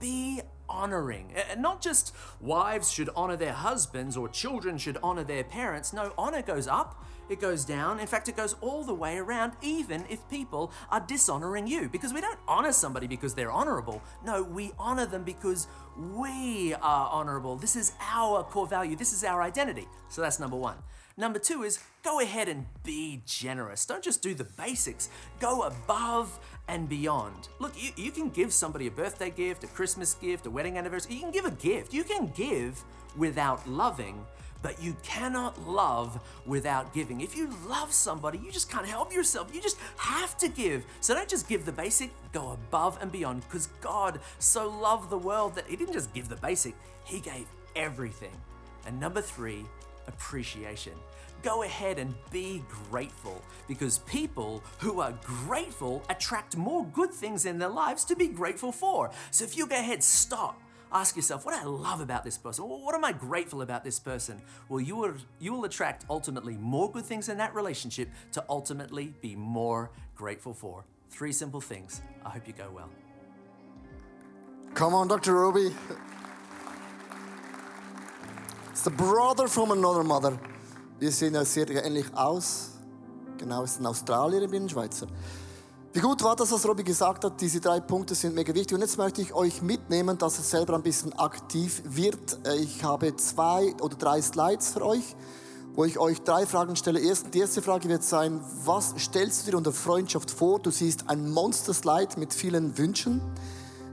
be 0.00 0.40
honoring. 0.68 1.32
And 1.50 1.62
Not 1.62 1.80
just 1.80 2.14
wives 2.40 2.90
should 2.90 3.08
honor 3.16 3.36
their 3.36 3.52
husbands 3.52 4.16
or 4.16 4.28
children 4.28 4.78
should 4.78 4.98
honor 5.02 5.24
their 5.24 5.44
parents. 5.44 5.92
No, 5.92 6.12
honor 6.18 6.42
goes 6.42 6.68
up, 6.68 7.04
it 7.28 7.40
goes 7.40 7.64
down. 7.64 8.00
In 8.00 8.06
fact, 8.06 8.28
it 8.28 8.36
goes 8.36 8.54
all 8.60 8.84
the 8.84 8.94
way 8.94 9.18
around, 9.18 9.52
even 9.62 10.04
if 10.08 10.28
people 10.28 10.72
are 10.90 11.00
dishonoring 11.00 11.66
you. 11.66 11.88
Because 11.88 12.12
we 12.12 12.20
don't 12.20 12.38
honor 12.46 12.72
somebody 12.72 13.06
because 13.06 13.34
they're 13.34 13.50
honorable. 13.50 14.02
No, 14.24 14.42
we 14.42 14.72
honor 14.78 15.06
them 15.06 15.24
because 15.24 15.68
we 15.96 16.74
are 16.74 17.08
honorable. 17.10 17.56
This 17.56 17.76
is 17.76 17.92
our 18.00 18.42
core 18.44 18.66
value, 18.66 18.96
this 18.96 19.12
is 19.12 19.24
our 19.24 19.42
identity. 19.42 19.88
So 20.08 20.20
that's 20.20 20.38
number 20.38 20.56
one. 20.56 20.76
Number 21.18 21.40
two 21.40 21.64
is 21.64 21.80
go 22.04 22.20
ahead 22.20 22.48
and 22.48 22.64
be 22.84 23.22
generous. 23.26 23.84
Don't 23.84 24.04
just 24.04 24.22
do 24.22 24.34
the 24.34 24.44
basics, 24.44 25.08
go 25.40 25.62
above 25.62 26.38
and 26.68 26.88
beyond. 26.88 27.48
Look, 27.58 27.72
you, 27.76 27.90
you 27.96 28.12
can 28.12 28.30
give 28.30 28.52
somebody 28.52 28.86
a 28.86 28.90
birthday 28.92 29.30
gift, 29.30 29.64
a 29.64 29.66
Christmas 29.66 30.14
gift, 30.14 30.46
a 30.46 30.50
wedding 30.50 30.78
anniversary. 30.78 31.16
You 31.16 31.20
can 31.22 31.32
give 31.32 31.44
a 31.44 31.50
gift. 31.50 31.92
You 31.92 32.04
can 32.04 32.28
give 32.36 32.84
without 33.16 33.68
loving, 33.68 34.24
but 34.62 34.80
you 34.80 34.94
cannot 35.02 35.60
love 35.66 36.20
without 36.46 36.94
giving. 36.94 37.20
If 37.20 37.36
you 37.36 37.52
love 37.66 37.92
somebody, 37.92 38.38
you 38.38 38.52
just 38.52 38.70
can't 38.70 38.86
help 38.86 39.12
yourself. 39.12 39.52
You 39.52 39.60
just 39.60 39.78
have 39.96 40.38
to 40.38 40.48
give. 40.48 40.86
So 41.00 41.14
don't 41.14 41.28
just 41.28 41.48
give 41.48 41.64
the 41.64 41.72
basic, 41.72 42.10
go 42.32 42.52
above 42.52 42.96
and 43.02 43.10
beyond 43.10 43.42
because 43.42 43.66
God 43.80 44.20
so 44.38 44.68
loved 44.68 45.10
the 45.10 45.18
world 45.18 45.56
that 45.56 45.66
He 45.66 45.74
didn't 45.74 45.94
just 45.94 46.14
give 46.14 46.28
the 46.28 46.36
basic, 46.36 46.76
He 47.02 47.18
gave 47.18 47.48
everything. 47.74 48.36
And 48.86 49.00
number 49.00 49.20
three, 49.20 49.64
appreciation. 50.08 50.94
Go 51.42 51.62
ahead 51.62 51.98
and 51.98 52.14
be 52.32 52.64
grateful 52.90 53.40
because 53.68 53.98
people 54.00 54.62
who 54.78 55.00
are 55.00 55.14
grateful 55.22 56.02
attract 56.10 56.56
more 56.56 56.84
good 56.86 57.12
things 57.12 57.46
in 57.46 57.58
their 57.58 57.68
lives 57.68 58.04
to 58.06 58.16
be 58.16 58.26
grateful 58.26 58.72
for. 58.72 59.10
So 59.30 59.44
if 59.44 59.56
you 59.56 59.66
go 59.66 59.76
ahead, 59.76 60.02
stop. 60.02 60.60
Ask 60.90 61.16
yourself, 61.16 61.44
what 61.44 61.54
I 61.54 61.64
love 61.64 62.00
about 62.00 62.24
this 62.24 62.38
person? 62.38 62.64
What 62.64 62.94
am 62.94 63.04
I 63.04 63.12
grateful 63.12 63.62
about 63.62 63.84
this 63.84 64.00
person? 64.00 64.40
Well, 64.68 64.80
you 64.80 64.96
will, 64.96 65.14
you 65.38 65.52
will 65.52 65.64
attract 65.64 66.06
ultimately 66.08 66.56
more 66.56 66.90
good 66.90 67.04
things 67.04 67.28
in 67.28 67.36
that 67.38 67.54
relationship 67.54 68.08
to 68.32 68.44
ultimately 68.48 69.12
be 69.20 69.36
more 69.36 69.90
grateful 70.16 70.54
for. 70.54 70.84
Three 71.10 71.32
simple 71.32 71.60
things. 71.60 72.00
I 72.24 72.30
hope 72.30 72.46
you 72.46 72.54
go 72.54 72.70
well. 72.74 72.90
Come 74.74 74.94
on, 74.94 75.08
Dr. 75.08 75.34
Ruby. 75.34 75.74
It's 78.78 78.84
the 78.84 78.90
brother 78.90 79.48
from 79.48 79.72
another 79.72 80.04
mother. 80.04 80.38
Wir 81.00 81.10
sehen 81.10 81.34
ja 81.34 81.44
sehr 81.44 81.68
ähnlich 81.84 82.06
aus. 82.14 82.68
Genau, 83.36 83.64
ist 83.64 83.80
ein 83.80 83.86
Australier, 83.86 84.40
ich 84.42 84.48
bin 84.48 84.66
ein 84.66 84.68
Schweizer. 84.68 85.08
Wie 85.92 85.98
gut 85.98 86.22
war 86.22 86.36
das, 86.36 86.52
was 86.52 86.64
Robby 86.64 86.84
gesagt 86.84 87.24
hat? 87.24 87.40
Diese 87.40 87.58
drei 87.58 87.80
Punkte 87.80 88.14
sind 88.14 88.36
mega 88.36 88.54
wichtig. 88.54 88.76
Und 88.76 88.82
jetzt 88.82 88.96
möchte 88.96 89.20
ich 89.20 89.34
euch 89.34 89.62
mitnehmen, 89.62 90.16
dass 90.16 90.38
es 90.38 90.48
selber 90.48 90.76
ein 90.76 90.84
bisschen 90.84 91.12
aktiv 91.14 91.82
wird. 91.86 92.38
Ich 92.60 92.84
habe 92.84 93.16
zwei 93.16 93.74
oder 93.80 93.96
drei 93.96 94.22
Slides 94.22 94.68
für 94.68 94.86
euch, 94.86 95.16
wo 95.74 95.84
ich 95.84 95.98
euch 95.98 96.22
drei 96.22 96.46
Fragen 96.46 96.76
stelle. 96.76 97.00
Erst, 97.00 97.34
die 97.34 97.40
erste 97.40 97.62
Frage 97.62 97.88
wird 97.88 98.04
sein, 98.04 98.40
was 98.64 98.94
stellst 98.96 99.44
du 99.44 99.50
dir 99.50 99.56
unter 99.56 99.72
Freundschaft 99.72 100.30
vor? 100.30 100.60
Du 100.60 100.70
siehst 100.70 101.10
ein 101.10 101.28
Monster-Slide 101.32 102.16
mit 102.16 102.32
vielen 102.32 102.78
Wünschen. 102.78 103.20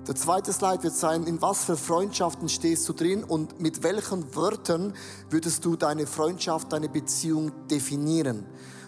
Der 0.07 0.13
zweite 0.13 0.53
Slide 0.53 0.83
wird 0.83 0.93
sein, 0.93 1.23
in 1.23 1.41
was 1.41 1.65
für 1.65 1.75
Freundschaften 1.75 2.47
stehst 2.47 2.87
du 2.87 2.93
drin 2.93 3.23
und 3.23 3.59
mit 3.59 3.81
welchen 3.81 4.35
Wörtern 4.35 4.93
würdest 5.31 5.65
du 5.65 5.75
deine 5.75 6.05
Freundschaft, 6.05 6.71
deine 6.71 6.89
Beziehung 6.89 7.51
definieren. 7.67 8.45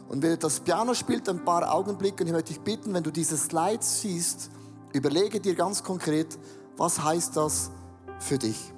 Und 0.10 0.22
wenn 0.22 0.38
das 0.38 0.60
Piano 0.60 0.94
spielt, 0.94 1.28
ein 1.28 1.44
paar 1.44 1.74
Augenblicke, 1.74 2.22
und 2.22 2.28
ich 2.28 2.34
möchte 2.34 2.54
dich 2.54 2.62
bitten, 2.62 2.94
wenn 2.94 3.02
du 3.02 3.10
diese 3.10 3.36
Slides 3.36 4.02
siehst, 4.02 4.52
überlege 4.94 5.40
dir 5.40 5.56
ganz 5.56 5.84
konkret, 5.84 6.38
was 6.78 7.04
heißt 7.04 7.36
das 7.36 7.72
für 8.20 8.38
dich? 8.38 8.72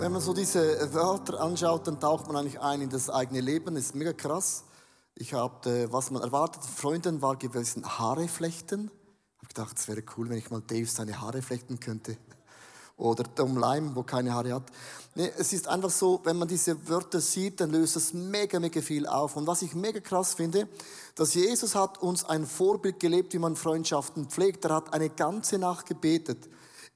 Wenn 0.00 0.12
man 0.12 0.20
so 0.20 0.32
diese 0.32 0.92
Wörter 0.94 1.40
anschaut, 1.40 1.86
dann 1.86 1.98
taucht 1.98 2.26
man 2.26 2.36
eigentlich 2.36 2.60
ein 2.60 2.82
in 2.82 2.90
das 2.90 3.10
eigene 3.10 3.40
Leben. 3.40 3.74
Das 3.74 3.84
ist 3.84 3.94
mega 3.94 4.12
krass. 4.12 4.64
Ich 5.14 5.34
habe, 5.34 5.68
äh, 5.68 5.92
was 5.92 6.10
man 6.10 6.22
erwartet, 6.22 6.62
Freunden 6.64 7.20
war 7.22 7.36
gewesen, 7.36 7.84
Haare 7.84 8.28
flechten. 8.28 8.90
Ich 9.36 9.38
habe 9.38 9.48
gedacht, 9.48 9.78
es 9.78 9.88
wäre 9.88 10.02
cool, 10.16 10.28
wenn 10.28 10.38
ich 10.38 10.50
mal 10.50 10.62
Dave 10.62 10.86
seine 10.86 11.20
Haare 11.20 11.42
flechten 11.42 11.80
könnte. 11.80 12.16
Oder 12.96 13.24
Tom 13.34 13.56
Leim, 13.56 13.94
wo 13.94 14.02
keine 14.02 14.32
Haare 14.32 14.54
hat. 14.54 14.64
Nee, 15.14 15.32
es 15.36 15.52
ist 15.52 15.68
einfach 15.68 15.90
so, 15.90 16.20
wenn 16.24 16.36
man 16.36 16.48
diese 16.48 16.88
Wörter 16.88 17.20
sieht, 17.20 17.60
dann 17.60 17.70
löst 17.70 17.96
es 17.96 18.12
mega, 18.12 18.60
mega 18.60 18.80
viel 18.80 19.06
auf. 19.06 19.36
Und 19.36 19.46
was 19.46 19.62
ich 19.62 19.74
mega 19.74 20.00
krass 20.00 20.34
finde, 20.34 20.68
dass 21.14 21.34
Jesus 21.34 21.74
hat 21.74 21.98
uns 21.98 22.24
ein 22.24 22.46
Vorbild 22.46 23.00
gelebt, 23.00 23.32
wie 23.32 23.38
man 23.38 23.56
Freundschaften 23.56 24.26
pflegt. 24.26 24.64
Er 24.64 24.76
hat 24.76 24.92
eine 24.92 25.10
ganze 25.10 25.58
Nacht 25.58 25.86
gebetet 25.86 26.48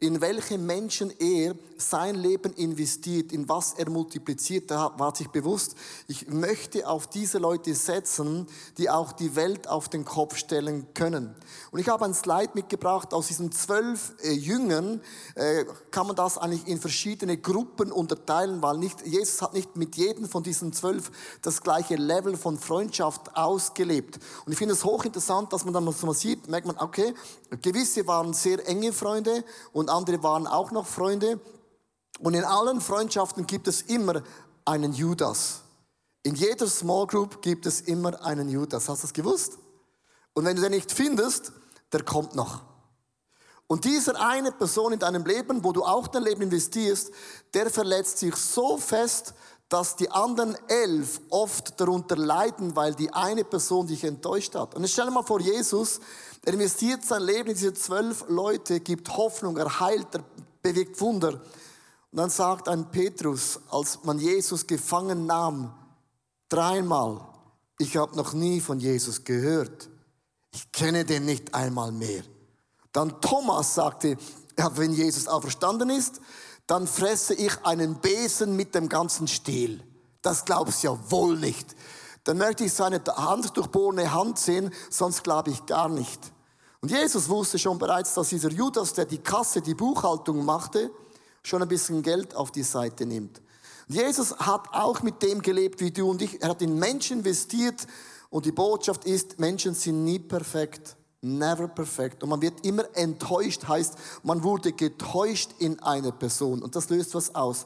in 0.03 0.21
welche 0.21 0.59
Menschen 0.59 1.13
er 1.21 1.55
sein 1.77 2.17
Leben 2.17 2.53
investiert, 2.55 3.31
in 3.33 3.49
was 3.49 3.75
er 3.75 3.89
multipliziert. 3.89 4.69
Da 4.69 4.93
war 4.99 5.15
sich 5.15 5.29
bewusst, 5.29 5.77
ich 6.09 6.29
möchte 6.29 6.89
auf 6.89 7.07
diese 7.07 7.39
Leute 7.39 7.73
setzen, 7.77 8.49
die 8.79 8.91
auch 8.91 9.13
die 9.13 9.37
Welt 9.37 9.69
auf 9.69 9.89
den 9.89 10.05
Kopf 10.05 10.37
stellen 10.37 10.89
können. 10.95 11.37
Und 11.71 11.79
ich 11.79 11.89
habe 11.89 12.05
ein 12.05 12.15
Slide 12.15 12.51
mitgebracht 12.55 13.15
aus 13.15 13.29
diesen 13.29 13.53
zwölf 13.53 14.13
äh, 14.23 14.33
Jüngern, 14.33 15.01
äh, 15.37 15.65
kann 15.93 16.09
man 16.09 16.17
das 16.17 16.37
eigentlich 16.37 16.67
in 16.67 16.81
verschiedene 16.81 17.37
Gruppen 17.37 17.93
unterteilen, 17.93 18.61
weil 18.61 18.79
nicht, 18.79 19.07
Jesus 19.07 19.41
hat 19.41 19.55
nicht 19.55 19.77
mit 19.77 19.95
jedem 19.95 20.29
von 20.29 20.43
diesen 20.43 20.73
zwölf 20.73 21.13
das 21.43 21.63
gleiche 21.63 21.95
Level 21.95 22.37
von 22.37 22.59
Freundschaft 22.59 23.37
ausgelebt. 23.37 24.19
Und 24.47 24.53
ich 24.53 24.59
finde 24.59 24.75
es 24.75 24.85
hochinteressant, 24.85 25.53
dass 25.53 25.65
man 25.65 25.75
dann 25.75 25.85
mal 25.85 26.15
sieht, 26.15 26.49
merkt 26.49 26.67
man, 26.67 26.77
okay, 26.79 27.15
gewisse 27.61 28.05
waren 28.09 28.33
sehr 28.35 28.67
enge 28.67 28.93
Freunde 28.93 29.45
und 29.73 29.92
andere 29.93 30.23
waren 30.23 30.47
auch 30.47 30.71
noch 30.71 30.87
Freunde. 30.87 31.41
Und 32.19 32.35
in 32.35 32.45
allen 32.45 32.81
Freundschaften 32.81 33.47
gibt 33.47 33.69
es 33.69 33.83
immer 33.83 34.23
einen 34.65 34.93
Judas. 34.93 35.63
In 36.23 36.35
jeder 36.35 36.69
Small 36.69 37.07
Group 37.07 37.43
gibt 37.43 37.67
es 37.67 37.81
immer 37.81 38.25
einen 38.25 38.49
Judas. 38.49 38.89
Hast 38.89 39.03
du 39.03 39.07
das 39.07 39.13
gewusst? 39.13 39.59
Und 40.35 40.45
wenn 40.45 40.57
du 40.57 40.63
den 40.63 40.73
nicht 40.73 40.93
findest, 40.93 41.53
der 41.93 42.05
kommt 42.05 42.35
noch. 42.35 42.63
Und 43.67 43.85
dieser 43.85 44.21
eine 44.21 44.53
Person 44.53 44.93
in 44.93 44.99
deinem 44.99 45.25
Leben, 45.25 45.65
wo 45.65 45.73
du 45.73 45.83
auch 45.83 46.07
dein 46.07 46.23
Leben 46.25 46.43
investierst, 46.43 47.11
der 47.55 47.71
verletzt 47.71 48.19
sich 48.19 48.37
so 48.37 48.77
fest, 48.77 49.35
dass 49.69 49.97
die 49.97 50.11
anderen 50.11 50.57
elf 50.69 51.21
oft 51.31 51.81
darunter 51.81 52.17
leiden, 52.17 52.77
weil 52.77 52.95
die 52.95 53.13
eine 53.13 53.45
Person 53.45 53.87
dich 53.87 54.05
enttäuscht 54.05 54.55
hat. 54.55 54.75
Und 54.75 54.83
jetzt 54.83 54.93
stell 54.93 55.07
dir 55.07 55.13
mal 55.13 55.23
vor, 55.23 55.41
Jesus, 55.41 56.01
er 56.45 56.55
investiert 56.55 57.05
sein 57.05 57.23
Leben 57.23 57.51
in 57.51 57.55
diese 57.55 57.75
zwölf 57.75 58.25
Leute, 58.29 58.81
gibt 58.81 59.09
Hoffnung, 59.17 59.57
er 59.57 59.81
heilt, 59.81 60.15
er 60.15 60.25
bewirkt 60.61 61.01
Wunder. 61.01 61.33
Und 61.33 62.19
dann 62.19 62.31
sagt 62.31 62.69
ein 62.69 62.91
Petrus, 62.91 63.61
als 63.71 64.03
man 64.05 64.19
Jesus 64.19 64.67
gefangen 64.67 65.27
nahm, 65.27 65.73
dreimal, 66.49 67.21
ich 67.79 67.97
habe 67.97 68.17
noch 68.17 68.33
nie 68.33 68.61
von 68.61 68.79
Jesus 68.79 69.25
gehört. 69.25 69.89
Ich 70.53 70.71
kenne 70.71 71.05
den 71.05 71.25
nicht 71.25 71.55
einmal 71.55 71.93
mehr. 71.93 72.23
Dann 72.93 73.21
Thomas 73.21 73.75
sagte, 73.75 74.19
ja, 74.59 74.77
wenn 74.77 74.93
Jesus 74.93 75.27
auferstanden 75.27 75.91
ist, 75.91 76.21
dann 76.67 76.87
fresse 76.87 77.35
ich 77.35 77.65
einen 77.65 78.01
Besen 78.01 78.57
mit 78.57 78.75
dem 78.75 78.89
ganzen 78.89 79.27
Stiel. 79.27 79.83
Das 80.21 80.45
glaubst 80.45 80.83
du 80.83 80.89
ja 80.89 81.11
wohl 81.11 81.39
nicht. 81.39 81.75
Dann 82.25 82.39
möchte 82.39 82.65
ich 82.65 82.73
seine 82.73 83.03
Hand 83.05 83.57
durchbohrene 83.57 84.13
Hand 84.13 84.39
sehen, 84.39 84.73
sonst 84.91 85.25
glaube 85.25 85.51
ich 85.51 85.67
gar 85.67 85.89
nicht. 85.89 86.21
Und 86.81 86.91
Jesus 86.91 87.29
wusste 87.29 87.59
schon 87.59 87.79
bereits, 87.79 88.15
dass 88.15 88.29
dieser 88.29 88.51
Judas, 88.51 88.93
der 88.93 89.05
die 89.05 89.19
Kasse, 89.19 89.61
die 89.61 89.75
Buchhaltung 89.75 90.45
machte, 90.45 90.91
schon 91.43 91.63
ein 91.63 91.69
bisschen 91.69 92.03
Geld 92.03 92.35
auf 92.35 92.51
die 92.51 92.63
Seite 92.63 93.07
nimmt. 93.07 93.41
Und 93.89 93.95
Jesus 93.95 94.37
hat 94.37 94.69
auch 94.73 95.03
mit 95.03 95.23
dem 95.23 95.43
gelebt 95.43 95.81
wie 95.81 95.91
du 95.91 96.11
und 96.11 96.23
ich. 96.23 96.41
Er 96.43 96.51
hat 96.51 96.63
in 96.63 96.79
Menschen 96.79 97.19
investiert 97.19 97.87
und 98.31 98.47
die 98.47 98.53
Botschaft 98.53 99.05
ist, 99.05 99.39
Menschen 99.39 99.75
sind 99.75 100.05
nie 100.05 100.19
perfekt. 100.19 100.97
Never 101.21 101.69
perfect. 101.69 102.25
Und 102.25 102.31
man 102.31 102.43
wird 102.43 102.67
immer 102.67 102.85
enttäuscht, 102.97 103.69
heißt, 103.69 103.95
man 104.25 104.43
wurde 104.43 104.73
getäuscht 104.73 105.53
in 105.61 105.79
einer 105.81 106.11
Person. 106.11 106.63
Und 106.63 106.75
das 106.75 106.91
löst 106.91 107.15
was 107.15 107.33
aus. 107.35 107.65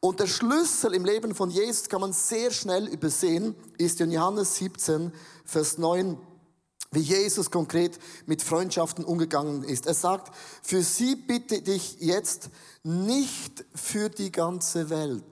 Und 0.00 0.20
der 0.20 0.28
Schlüssel 0.28 0.94
im 0.94 1.04
Leben 1.04 1.34
von 1.34 1.50
Jesus 1.50 1.88
kann 1.88 2.00
man 2.00 2.12
sehr 2.12 2.52
schnell 2.52 2.86
übersehen, 2.86 3.54
ist 3.78 4.00
in 4.00 4.12
Johannes 4.12 4.56
17, 4.56 5.12
Vers 5.44 5.78
9, 5.78 6.16
wie 6.92 7.00
Jesus 7.00 7.50
konkret 7.50 7.98
mit 8.26 8.42
Freundschaften 8.42 9.04
umgegangen 9.04 9.64
ist. 9.64 9.86
Er 9.86 9.94
sagt, 9.94 10.34
für 10.62 10.82
sie 10.82 11.16
bitte 11.16 11.62
dich 11.62 11.96
jetzt 12.00 12.50
nicht 12.84 13.64
für 13.74 14.08
die 14.08 14.30
ganze 14.30 14.88
Welt. 14.88 15.24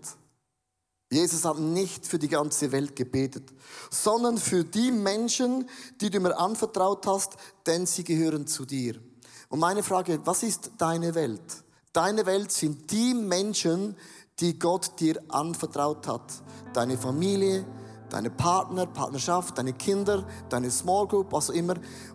Jesus 1.10 1.44
hat 1.44 1.60
nicht 1.60 2.04
für 2.04 2.18
die 2.18 2.28
ganze 2.28 2.72
Welt 2.72 2.96
gebetet, 2.96 3.44
sondern 3.90 4.38
für 4.38 4.64
die 4.64 4.90
Menschen, 4.90 5.68
die 6.00 6.10
du 6.10 6.18
mir 6.18 6.36
anvertraut 6.36 7.06
hast, 7.06 7.36
denn 7.66 7.86
sie 7.86 8.02
gehören 8.02 8.48
zu 8.48 8.64
dir. 8.64 9.00
Und 9.48 9.60
meine 9.60 9.84
Frage, 9.84 10.20
was 10.24 10.42
ist 10.42 10.72
deine 10.78 11.14
Welt? 11.14 11.62
Deine 11.92 12.26
Welt 12.26 12.50
sind 12.50 12.90
die 12.90 13.14
Menschen, 13.14 13.96
die 14.40 14.58
Gott 14.58 15.00
dir 15.00 15.18
anvertraut 15.28 16.06
hat. 16.06 16.42
Deine 16.74 16.98
Familie, 16.98 17.64
deine 18.10 18.28
Partner, 18.28 18.86
Partnerschaft, 18.86 19.56
deine 19.56 19.72
Kinder, 19.72 20.26
deine 20.50 20.70
Small 20.70 21.06
Group, 21.06 21.32
was 21.32 21.48
auch 21.48 21.54
immer. 21.54 21.74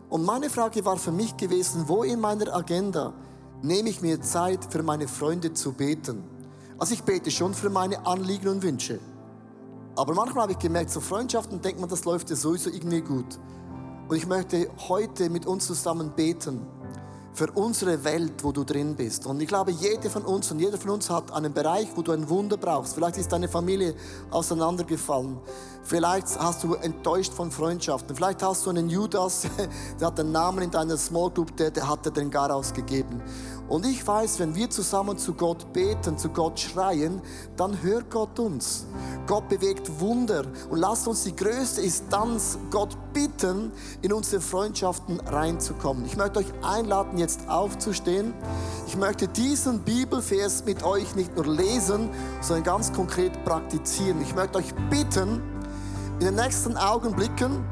Und 0.10 0.24
meine 0.24 0.50
Frage 0.50 0.86
war 0.86 0.98
für 0.98 1.12
mich 1.12 1.36
gewesen, 1.36 1.86
wo 1.88 2.04
in 2.04 2.20
meiner 2.20 2.54
Agenda 2.54 3.14
nehme 3.64 3.90
ich 3.90 4.02
mir 4.02 4.22
Zeit 4.22 4.72
für 4.72 4.84
meine 4.84 5.08
Freunde 5.08 5.54
zu 5.54 5.74
beten? 5.74 6.24
Also 6.78 6.94
ich 6.94 7.04
bete 7.04 7.32
schon 7.32 7.56
für 7.56 7.72
meine 7.72 8.06
Anliegen 8.06 8.50
und 8.50 8.62
Wünsche. 8.62 9.00
Aber 9.96 10.14
manchmal 10.14 10.44
habe 10.44 10.52
ich 10.54 10.60
gemerkt, 10.60 10.92
so 10.92 11.02
Freundschaften 11.02 11.60
denkt 11.60 11.80
man, 11.80 11.90
das 11.90 12.06
läuft 12.06 12.30
ja 12.30 12.36
sowieso 12.36 12.70
irgendwie 12.70 13.02
gut. 13.02 13.40
Und 14.08 14.16
ich 14.16 14.28
möchte 14.28 14.70
heute 14.90 15.30
mit 15.30 15.48
uns 15.48 15.66
zusammen 15.66 16.12
beten 16.16 16.62
für 17.34 17.50
unsere 17.52 18.04
Welt, 18.04 18.44
wo 18.44 18.52
du 18.52 18.64
drin 18.64 18.96
bist. 18.96 19.26
Und 19.26 19.42
ich 19.42 19.48
glaube, 19.48 19.72
jede 19.72 20.10
von 20.10 20.24
uns 20.24 20.52
und 20.52 20.60
jeder 20.60 20.78
von 20.78 20.92
uns 20.92 21.10
hat 21.10 21.32
einen 21.32 21.54
Bereich, 21.54 21.88
wo 21.96 22.02
du 22.02 22.12
ein 22.12 22.30
Wunder 22.30 22.58
brauchst. 22.58 22.96
Vielleicht 22.96 23.18
ist 23.18 23.32
deine 23.32 23.48
Familie 23.48 23.96
auseinandergefallen. 24.30 25.38
Vielleicht 25.84 26.40
hast 26.40 26.64
du 26.64 26.76
enttäuscht 26.76 27.34
von 27.34 27.50
Freundschaften. 27.52 28.16
Vielleicht 28.16 28.44
hast 28.44 28.66
du 28.66 28.70
einen 28.70 28.90
Judas, 28.90 29.48
der 30.00 30.08
hat 30.08 30.18
den 30.18 30.32
Namen 30.32 30.64
in 30.64 30.72
deiner 30.72 30.98
Small 30.98 31.32
Group, 31.32 31.56
der, 31.58 31.72
der 31.72 31.88
hat 31.88 32.06
dir 32.06 32.12
den 32.12 32.30
Gar 32.30 32.54
ausgegeben. 32.54 33.22
Und 33.72 33.86
ich 33.86 34.06
weiß, 34.06 34.40
wenn 34.40 34.54
wir 34.54 34.70
zusammen 34.70 35.18
zu 35.18 35.34
Gott 35.34 35.72
beten, 35.72 36.18
zu 36.18 36.28
Gott 36.28 36.60
schreien, 36.60 37.22
dann 37.56 37.82
hört 37.82 38.12
Gott 38.12 38.38
uns. 38.38 38.86
Gott 39.28 39.48
bewegt 39.48 40.02
Wunder. 40.02 40.44
Und 40.70 40.80
lasst 40.80 41.08
uns 41.08 41.24
die 41.24 41.34
größte 41.34 41.80
Instanz 41.80 42.58
Gott 42.70 42.98
bitten, 43.14 43.72
in 44.02 44.12
unsere 44.12 44.42
Freundschaften 44.42 45.22
reinzukommen. 45.22 46.04
Ich 46.06 46.18
möchte 46.18 46.40
euch 46.40 46.52
einladen, 46.62 47.18
jetzt 47.18 47.48
aufzustehen. 47.48 48.34
Ich 48.88 48.98
möchte 48.98 49.30
diesen 49.30 49.80
Bibelvers 49.80 50.66
mit 50.66 50.84
euch 50.84 51.16
nicht 51.16 51.34
nur 51.38 51.48
lesen, 51.48 52.10
sondern 52.42 52.66
ganz 52.66 52.92
konkret 52.92 53.46
praktizieren. 53.46 54.22
Ich 54.22 54.36
möchte 54.36 54.58
euch 54.58 54.76
bitten, 54.90 55.42
in 56.20 56.26
den 56.26 56.36
nächsten 56.36 56.76
Augenblicken 56.76 57.64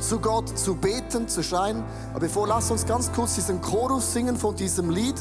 zu 0.00 0.18
Gott 0.18 0.58
zu 0.58 0.74
beten, 0.74 1.28
zu 1.28 1.42
schreien. 1.42 1.82
Aber 2.10 2.20
bevor, 2.20 2.46
lasst 2.46 2.70
uns 2.70 2.86
ganz 2.86 3.12
kurz 3.12 3.34
diesen 3.34 3.60
Chorus 3.60 4.12
singen 4.12 4.36
von 4.36 4.54
diesem 4.54 4.90
Lied. 4.90 5.16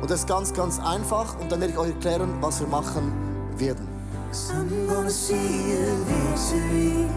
Und 0.00 0.10
das 0.10 0.20
ist 0.20 0.28
ganz, 0.28 0.52
ganz 0.52 0.78
einfach. 0.80 1.38
Und 1.40 1.50
dann 1.52 1.60
werde 1.60 1.72
ich 1.72 1.78
euch 1.78 1.90
erklären, 1.90 2.30
was 2.40 2.60
wir 2.60 2.66
machen 2.68 3.12
werden. 3.56 3.88
I'm 4.30 4.86
gonna 4.86 5.10
see 5.10 5.34
a 5.34 5.94
victory. 6.04 7.08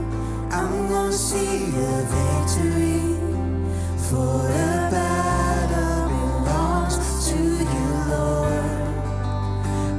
I'm 0.50 0.88
gonna 0.90 1.12
see 1.12 1.72
a 1.76 2.06
victory. 2.08 3.16
For 4.10 4.42
the 4.48 4.90
battle 4.92 6.08
belongs 6.10 6.98
to 7.30 7.38
you, 7.38 7.90
Lord. 8.10 8.64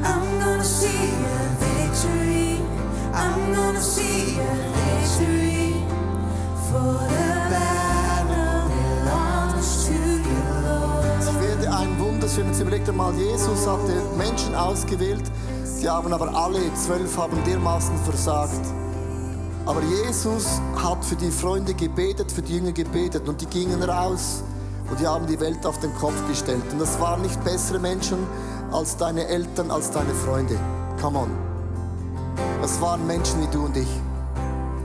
I'm 0.02 0.38
gonna 0.40 0.64
see 0.64 0.88
a 0.88 1.38
victory. 1.60 2.60
I'm 3.12 3.54
gonna 3.54 3.80
see 3.80 4.38
a 4.40 4.71
ein 12.32 12.44
Wunder 12.44 12.44
sehen. 12.44 12.46
Jetzt 12.48 12.60
überlegt 12.60 12.88
einmal, 12.88 13.14
Jesus 13.14 13.66
hatte 13.66 13.92
Menschen 14.16 14.54
ausgewählt, 14.54 15.22
die 15.80 15.88
haben 15.88 16.12
aber 16.12 16.34
alle 16.34 16.60
zwölf 16.74 17.16
haben 17.16 17.36
dermaßen 17.44 17.96
versagt. 18.04 18.66
Aber 19.66 19.80
Jesus 19.82 20.60
hat 20.76 21.04
für 21.04 21.16
die 21.16 21.30
Freunde 21.30 21.74
gebetet, 21.74 22.30
für 22.32 22.42
die 22.42 22.56
Jünger 22.56 22.72
gebetet 22.72 23.28
und 23.28 23.40
die 23.40 23.46
gingen 23.46 23.82
raus 23.82 24.42
und 24.90 24.98
die 24.98 25.06
haben 25.06 25.26
die 25.26 25.38
Welt 25.38 25.64
auf 25.64 25.78
den 25.78 25.94
Kopf 25.94 26.14
gestellt. 26.28 26.64
Und 26.72 26.80
das 26.80 27.00
waren 27.00 27.22
nicht 27.22 27.42
bessere 27.44 27.78
Menschen 27.78 28.18
als 28.72 28.96
deine 28.96 29.26
Eltern, 29.26 29.70
als 29.70 29.90
deine 29.90 30.14
Freunde. 30.14 30.58
Come 31.00 31.18
on. 31.18 31.30
Das 32.60 32.80
waren 32.80 33.06
Menschen 33.06 33.40
wie 33.42 33.46
du 33.52 33.64
und 33.64 33.76
ich. 33.76 33.88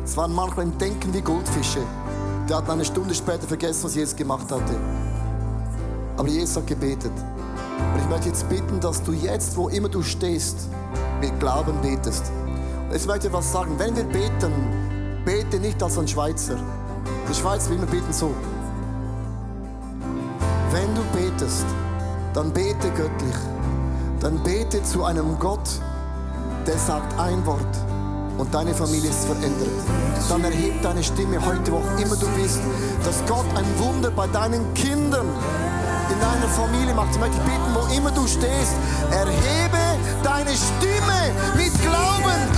Es 0.04 0.16
waren 0.16 0.34
manchmal 0.34 0.66
im 0.68 0.78
Denken 0.78 1.14
wie 1.14 1.22
Goldfische. 1.22 1.82
Die 2.48 2.54
hatten 2.54 2.72
eine 2.72 2.86
Stunde 2.86 3.14
später 3.14 3.48
vergessen, 3.48 3.84
was 3.84 3.96
Jesus 3.96 4.16
gemacht 4.16 4.52
hatte. 4.52 4.76
Aber 6.18 6.28
Jesus 6.28 6.58
hat 6.58 6.68
gebetet. 6.68 7.12
Und 7.94 8.02
ich 8.02 8.10
möchte 8.10 8.30
jetzt 8.30 8.50
bitten, 8.50 8.80
dass 8.80 9.02
du 9.04 9.14
jetzt, 9.14 9.56
wo 9.56 9.70
immer 9.70 9.90
du 9.90 10.02
stehst, 10.02 10.68
mit 11.22 11.40
Glauben 11.40 11.80
betest. 11.82 12.32
Jetzt 12.92 13.08
möchte 13.08 13.28
ich 13.28 13.34
was 13.34 13.52
sagen. 13.52 13.74
Wenn 13.78 13.96
wir 13.96 14.04
beten, 14.04 14.52
bete 15.26 15.60
nicht 15.60 15.82
als 15.82 15.98
ein 15.98 16.08
Schweizer. 16.08 16.58
Die 17.30 17.34
Schweizer, 17.34 17.72
wir 17.72 17.86
beten 17.86 18.12
so. 18.12 18.32
Wenn 20.72 20.96
du 20.96 21.02
betest, 21.18 21.66
dann 22.34 22.52
bete 22.52 22.90
göttlich. 22.90 23.36
Dann 24.20 24.42
bete 24.44 24.82
zu 24.84 25.04
einem 25.04 25.38
Gott, 25.40 25.70
der 26.66 26.78
sagt 26.78 27.18
ein 27.20 27.46
Wort 27.46 27.78
und 28.38 28.54
deine 28.54 28.74
Familie 28.74 29.10
ist 29.10 29.26
verändert. 29.26 29.70
Dann 30.30 30.44
erhebe 30.44 30.76
deine 30.82 31.04
Stimme 31.04 31.44
heute, 31.46 31.72
wo 31.72 31.78
auch 31.78 32.00
immer 32.00 32.16
du 32.16 32.28
bist, 32.42 32.60
dass 33.04 33.24
Gott 33.28 33.46
ein 33.56 33.66
Wunder 33.80 34.12
bei 34.12 34.28
deinen 34.28 34.74
Kindern 34.74 35.28
in 36.12 36.20
deiner 36.20 36.48
Familie 36.48 36.94
macht. 36.94 37.12
Ich 37.12 37.20
möchte 37.20 37.38
beten, 37.40 37.74
wo 37.74 37.86
immer 37.94 38.12
du 38.12 38.28
stehst, 38.28 38.76
erhebe 39.12 39.78
deine 40.24 40.52
Stimme 40.52 41.32
mit 41.56 41.74
Glauben 41.82 42.57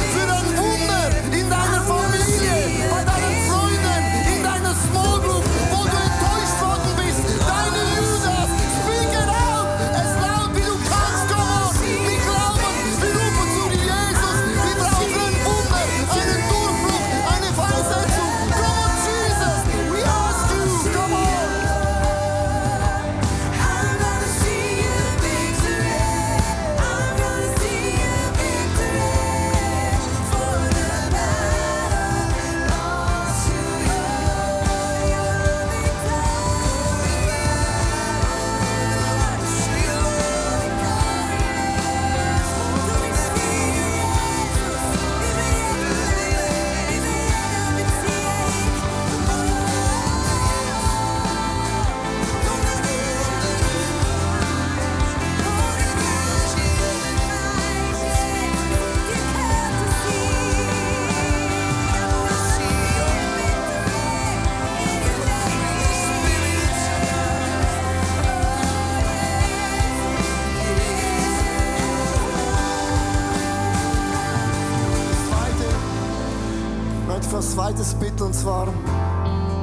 Bitten 78.20 78.32
und 78.32 78.36
zwar, 78.36 78.68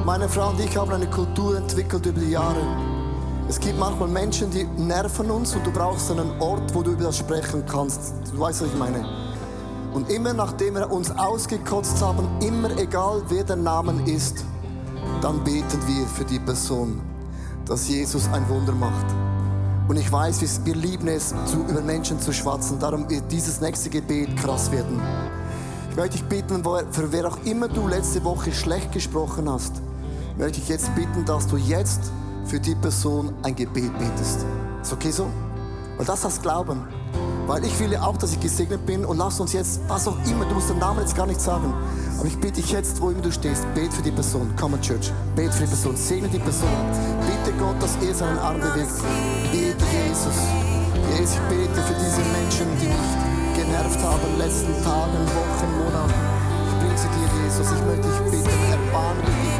meine 0.03 0.27
Frau 0.27 0.49
und 0.49 0.59
ich 0.59 0.75
haben 0.75 0.91
eine 0.91 1.07
Kultur 1.07 1.57
entwickelt 1.57 2.07
über 2.07 2.19
die 2.19 2.31
Jahre. 2.31 2.57
Es 3.47 3.59
gibt 3.59 3.77
manchmal 3.77 4.07
Menschen, 4.09 4.49
die 4.49 4.63
nerven 4.63 5.29
uns 5.29 5.55
und 5.55 5.63
du 5.65 5.71
brauchst 5.71 6.09
einen 6.09 6.31
Ort, 6.39 6.73
wo 6.73 6.81
du 6.81 6.91
über 6.91 7.03
das 7.03 7.17
sprechen 7.17 7.63
kannst. 7.71 8.13
Du 8.31 8.39
weißt, 8.39 8.61
was 8.61 8.67
ich 8.69 8.77
meine. 8.79 9.05
Und 9.93 10.09
immer 10.09 10.33
nachdem 10.33 10.73
wir 10.73 10.91
uns 10.91 11.11
ausgekotzt 11.11 12.01
haben, 12.01 12.27
immer 12.41 12.75
egal 12.79 13.21
wer 13.29 13.43
der 13.43 13.57
Name 13.57 13.93
ist, 14.09 14.43
dann 15.21 15.43
beten 15.43 15.79
wir 15.85 16.07
für 16.07 16.25
die 16.25 16.39
Person, 16.39 16.99
dass 17.65 17.87
Jesus 17.87 18.27
ein 18.33 18.49
Wunder 18.49 18.73
macht. 18.73 19.05
Und 19.87 19.97
ich 19.97 20.11
weiß, 20.11 20.41
wir- 20.65 20.75
lieben 20.75 21.07
es, 21.07 21.33
über 21.69 21.81
Menschen 21.81 22.19
zu 22.19 22.33
schwatzen. 22.33 22.79
Darum 22.79 23.07
wird 23.07 23.31
dieses 23.31 23.61
nächste 23.61 23.91
Gebet 23.91 24.35
krass 24.35 24.71
werden. 24.71 24.99
Ich 25.97 26.03
möchte 26.03 26.19
dich 26.19 26.27
bitten, 26.27 26.63
für 26.91 27.11
wer 27.11 27.27
auch 27.27 27.39
immer 27.43 27.67
du 27.67 27.87
letzte 27.87 28.23
Woche 28.23 28.51
schlecht 28.51 28.91
gesprochen 28.91 29.49
hast, 29.49 29.81
möchte 30.37 30.59
ich 30.59 30.69
jetzt 30.69 30.93
bitten, 30.93 31.25
dass 31.25 31.47
du 31.47 31.57
jetzt 31.57 32.11
für 32.45 32.59
die 32.59 32.75
Person 32.75 33.33
ein 33.41 33.55
Gebet 33.55 33.97
betest. 33.97 34.45
Ist 34.79 34.93
okay 34.93 35.09
so? 35.09 35.25
Weil 35.97 36.05
das 36.05 36.23
heißt 36.23 36.43
Glauben. 36.43 36.83
Weil 37.47 37.65
ich 37.65 37.79
will 37.79 37.93
ja 37.93 38.03
auch, 38.03 38.15
dass 38.15 38.31
ich 38.31 38.39
gesegnet 38.39 38.85
bin 38.85 39.05
und 39.05 39.17
lass 39.17 39.39
uns 39.39 39.53
jetzt, 39.53 39.79
was 39.87 40.07
auch 40.07 40.17
immer, 40.29 40.45
du 40.45 40.53
musst 40.53 40.69
den 40.69 40.77
Namen 40.77 40.99
jetzt 40.99 41.15
gar 41.15 41.25
nicht 41.25 41.41
sagen, 41.41 41.73
aber 42.19 42.27
ich 42.27 42.37
bitte 42.37 42.61
dich 42.61 42.71
jetzt, 42.71 43.01
wo 43.01 43.09
immer 43.09 43.23
du 43.23 43.31
stehst, 43.31 43.65
bet 43.73 43.91
für 43.91 44.03
die 44.03 44.11
Person. 44.11 44.55
Come 44.55 44.75
on 44.75 44.81
Church, 44.83 45.11
bet 45.35 45.51
für 45.51 45.63
die 45.63 45.69
Person, 45.69 45.97
segne 45.97 46.27
die 46.27 46.37
Person. 46.37 46.69
Bitte 47.21 47.57
Gott, 47.57 47.81
dass 47.81 47.95
er 48.07 48.13
seinen 48.13 48.37
Arm 48.37 48.59
bewegt. 48.59 48.91
Bete 49.51 49.83
Jesus. 50.05 50.35
Jesus, 51.17 51.33
ich 51.33 51.41
bete 51.49 51.81
für 51.81 51.95
diese 51.95 52.21
Menschen, 52.37 52.67
die 52.79 52.85
mich 52.85 53.36
genervt 53.67 54.01
haben 54.01 54.37
letzten 54.37 54.73
Tagen, 54.83 55.19
Wochen, 55.35 55.69
Monaten. 55.83 56.13
Ich 56.67 56.79
bringe 56.79 56.97
sie 56.97 57.07
dir, 57.09 57.43
Jesus. 57.43 57.67
Ich 57.71 57.83
möchte 57.85 58.07
dich 58.07 58.31
bitten, 58.31 58.71
erbarme 58.71 59.21
dich 59.21 59.56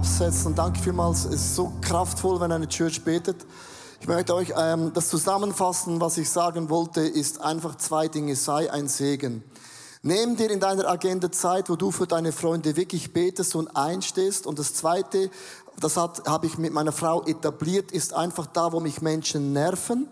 Absetzen. 0.00 0.54
Danke 0.54 0.80
vielmals. 0.80 1.26
Es 1.26 1.34
ist 1.34 1.56
so 1.56 1.72
kraftvoll, 1.82 2.40
wenn 2.40 2.50
eine 2.50 2.66
Church 2.66 3.04
betet. 3.04 3.36
Ich 4.00 4.08
möchte 4.08 4.34
euch 4.34 4.50
ähm, 4.56 4.92
das 4.94 5.10
zusammenfassen, 5.10 6.00
was 6.00 6.16
ich 6.16 6.30
sagen 6.30 6.70
wollte, 6.70 7.02
ist 7.02 7.42
einfach 7.42 7.76
zwei 7.76 8.08
Dinge. 8.08 8.34
Sei 8.34 8.72
ein 8.72 8.88
Segen. 8.88 9.44
Nimm 10.00 10.36
dir 10.36 10.50
in 10.50 10.58
deiner 10.58 10.88
Agenda 10.88 11.30
Zeit, 11.30 11.68
wo 11.68 11.76
du 11.76 11.90
für 11.90 12.06
deine 12.06 12.32
Freunde 12.32 12.76
wirklich 12.76 13.12
betest 13.12 13.54
und 13.54 13.76
einstehst. 13.76 14.46
Und 14.46 14.58
das 14.58 14.72
Zweite, 14.72 15.30
das 15.78 15.98
habe 15.98 16.46
ich 16.46 16.56
mit 16.56 16.72
meiner 16.72 16.92
Frau 16.92 17.22
etabliert, 17.26 17.92
ist 17.92 18.14
einfach 18.14 18.46
da, 18.46 18.72
wo 18.72 18.80
mich 18.80 19.02
Menschen 19.02 19.52
nerven. 19.52 20.08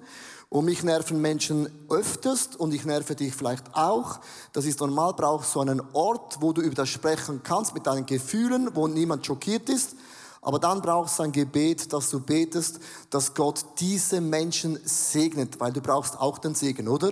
Und 0.50 0.64
mich 0.64 0.82
nerven 0.82 1.20
Menschen 1.20 1.68
öfters 1.90 2.56
und 2.56 2.72
ich 2.72 2.86
nerve 2.86 3.14
dich 3.14 3.34
vielleicht 3.34 3.74
auch. 3.74 4.20
Das 4.54 4.64
ist 4.64 4.80
normal, 4.80 5.12
brauchst 5.12 5.52
so 5.52 5.60
einen 5.60 5.82
Ort, 5.92 6.38
wo 6.40 6.52
du 6.52 6.62
über 6.62 6.74
das 6.74 6.88
sprechen 6.88 7.42
kannst 7.42 7.74
mit 7.74 7.86
deinen 7.86 8.06
Gefühlen, 8.06 8.70
wo 8.74 8.88
niemand 8.88 9.26
schockiert 9.26 9.68
ist. 9.68 9.94
Aber 10.40 10.58
dann 10.58 10.80
brauchst 10.80 11.18
du 11.18 11.24
ein 11.24 11.32
Gebet, 11.32 11.92
dass 11.92 12.08
du 12.08 12.20
betest, 12.20 12.80
dass 13.10 13.34
Gott 13.34 13.64
diese 13.78 14.22
Menschen 14.22 14.78
segnet, 14.84 15.60
weil 15.60 15.72
du 15.72 15.82
brauchst 15.82 16.18
auch 16.18 16.38
den 16.38 16.54
Segen, 16.54 16.88
oder? 16.88 17.10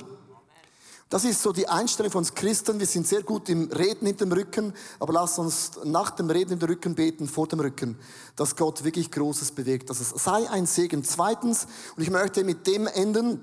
Das 1.08 1.24
ist 1.24 1.40
so 1.40 1.52
die 1.52 1.68
Einstellung 1.68 2.10
von 2.10 2.18
uns 2.18 2.34
Christen. 2.34 2.80
Wir 2.80 2.86
sind 2.86 3.06
sehr 3.06 3.22
gut 3.22 3.48
im 3.48 3.70
Reden 3.70 4.06
hinter 4.06 4.24
dem 4.24 4.32
Rücken, 4.32 4.74
aber 4.98 5.12
lass 5.12 5.38
uns 5.38 5.70
nach 5.84 6.10
dem 6.10 6.28
Reden 6.28 6.54
in 6.54 6.58
den 6.58 6.68
Rücken 6.68 6.96
beten, 6.96 7.28
vor 7.28 7.46
dem 7.46 7.60
Rücken, 7.60 7.96
dass 8.34 8.56
Gott 8.56 8.82
wirklich 8.82 9.12
Großes 9.12 9.52
bewegt. 9.52 9.88
Dass 9.88 10.00
es 10.00 10.10
sei 10.10 10.50
ein 10.50 10.66
Segen. 10.66 11.04
Zweitens, 11.04 11.68
und 11.96 12.02
ich 12.02 12.10
möchte 12.10 12.42
mit 12.42 12.66
dem 12.66 12.88
enden, 12.88 13.40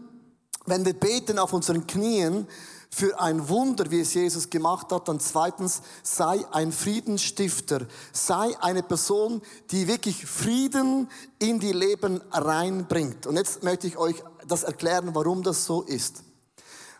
wenn 0.65 0.83
wir 0.83 0.93
beten 0.93 1.39
auf 1.39 1.53
unseren 1.53 1.87
Knien 1.87 2.47
für 2.89 3.19
ein 3.21 3.47
Wunder, 3.47 3.89
wie 3.91 4.01
es 4.01 4.13
Jesus 4.13 4.49
gemacht 4.49 4.91
hat, 4.91 5.07
dann 5.07 5.21
zweitens, 5.21 5.81
sei 6.03 6.45
ein 6.51 6.73
Friedensstifter, 6.73 7.87
sei 8.11 8.55
eine 8.59 8.83
Person, 8.83 9.41
die 9.71 9.87
wirklich 9.87 10.25
Frieden 10.25 11.09
in 11.39 11.61
die 11.61 11.71
Leben 11.71 12.21
reinbringt. 12.29 13.25
Und 13.25 13.37
jetzt 13.37 13.63
möchte 13.63 13.87
ich 13.87 13.97
euch 13.97 14.21
das 14.49 14.63
erklären, 14.63 15.11
warum 15.13 15.43
das 15.43 15.65
so 15.65 15.81
ist. 15.81 16.23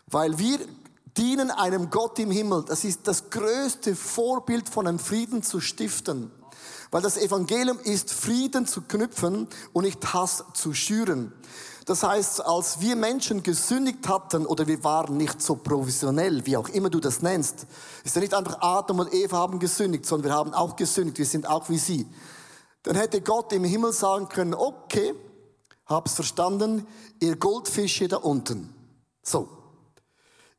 Weil 0.06 0.38
wir 0.38 0.58
dienen 1.16 1.50
einem 1.50 1.90
Gott 1.90 2.18
im 2.18 2.30
Himmel. 2.30 2.64
Das 2.66 2.84
ist 2.84 3.06
das 3.06 3.30
größte 3.30 3.94
Vorbild 3.94 4.68
von 4.68 4.86
einem 4.86 4.98
Frieden 4.98 5.42
zu 5.42 5.60
stiften. 5.60 6.30
Weil 6.90 7.02
das 7.02 7.16
Evangelium 7.16 7.78
ist, 7.80 8.12
Frieden 8.12 8.66
zu 8.66 8.82
knüpfen 8.82 9.48
und 9.72 9.84
nicht 9.84 10.12
Hass 10.12 10.44
zu 10.54 10.74
schüren. 10.74 11.32
Das 11.86 12.02
heißt, 12.02 12.44
als 12.46 12.80
wir 12.80 12.96
Menschen 12.96 13.42
gesündigt 13.42 14.08
hatten 14.08 14.46
oder 14.46 14.66
wir 14.66 14.82
waren 14.84 15.16
nicht 15.16 15.42
so 15.42 15.56
professionell, 15.56 16.46
wie 16.46 16.56
auch 16.56 16.68
immer 16.70 16.88
du 16.88 16.98
das 16.98 17.20
nennst, 17.20 17.66
ist 18.04 18.14
ja 18.14 18.22
nicht 18.22 18.32
einfach 18.32 18.60
Adam 18.60 19.00
und 19.00 19.12
Eva 19.12 19.36
haben 19.36 19.58
gesündigt, 19.58 20.06
sondern 20.06 20.30
wir 20.30 20.34
haben 20.34 20.54
auch 20.54 20.76
gesündigt, 20.76 21.18
wir 21.18 21.26
sind 21.26 21.46
auch 21.46 21.68
wie 21.68 21.78
sie. 21.78 22.06
Dann 22.84 22.96
hätte 22.96 23.20
Gott 23.20 23.52
im 23.52 23.64
Himmel 23.64 23.92
sagen 23.92 24.28
können, 24.28 24.54
okay, 24.54 25.14
hab's 25.86 26.14
verstanden, 26.14 26.86
ihr 27.20 27.36
Goldfische 27.36 28.08
da 28.08 28.16
unten. 28.16 28.74
So, 29.22 29.48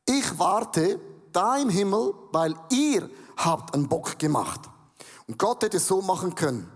ich 0.06 0.38
warte 0.38 1.00
da 1.32 1.56
im 1.58 1.68
Himmel, 1.68 2.14
weil 2.32 2.54
ihr 2.70 3.10
habt 3.36 3.74
einen 3.74 3.88
Bock 3.88 4.18
gemacht. 4.18 4.60
Und 5.26 5.38
Gott 5.38 5.62
hätte 5.62 5.76
es 5.76 5.86
so 5.86 6.00
machen 6.00 6.34
können. 6.34 6.70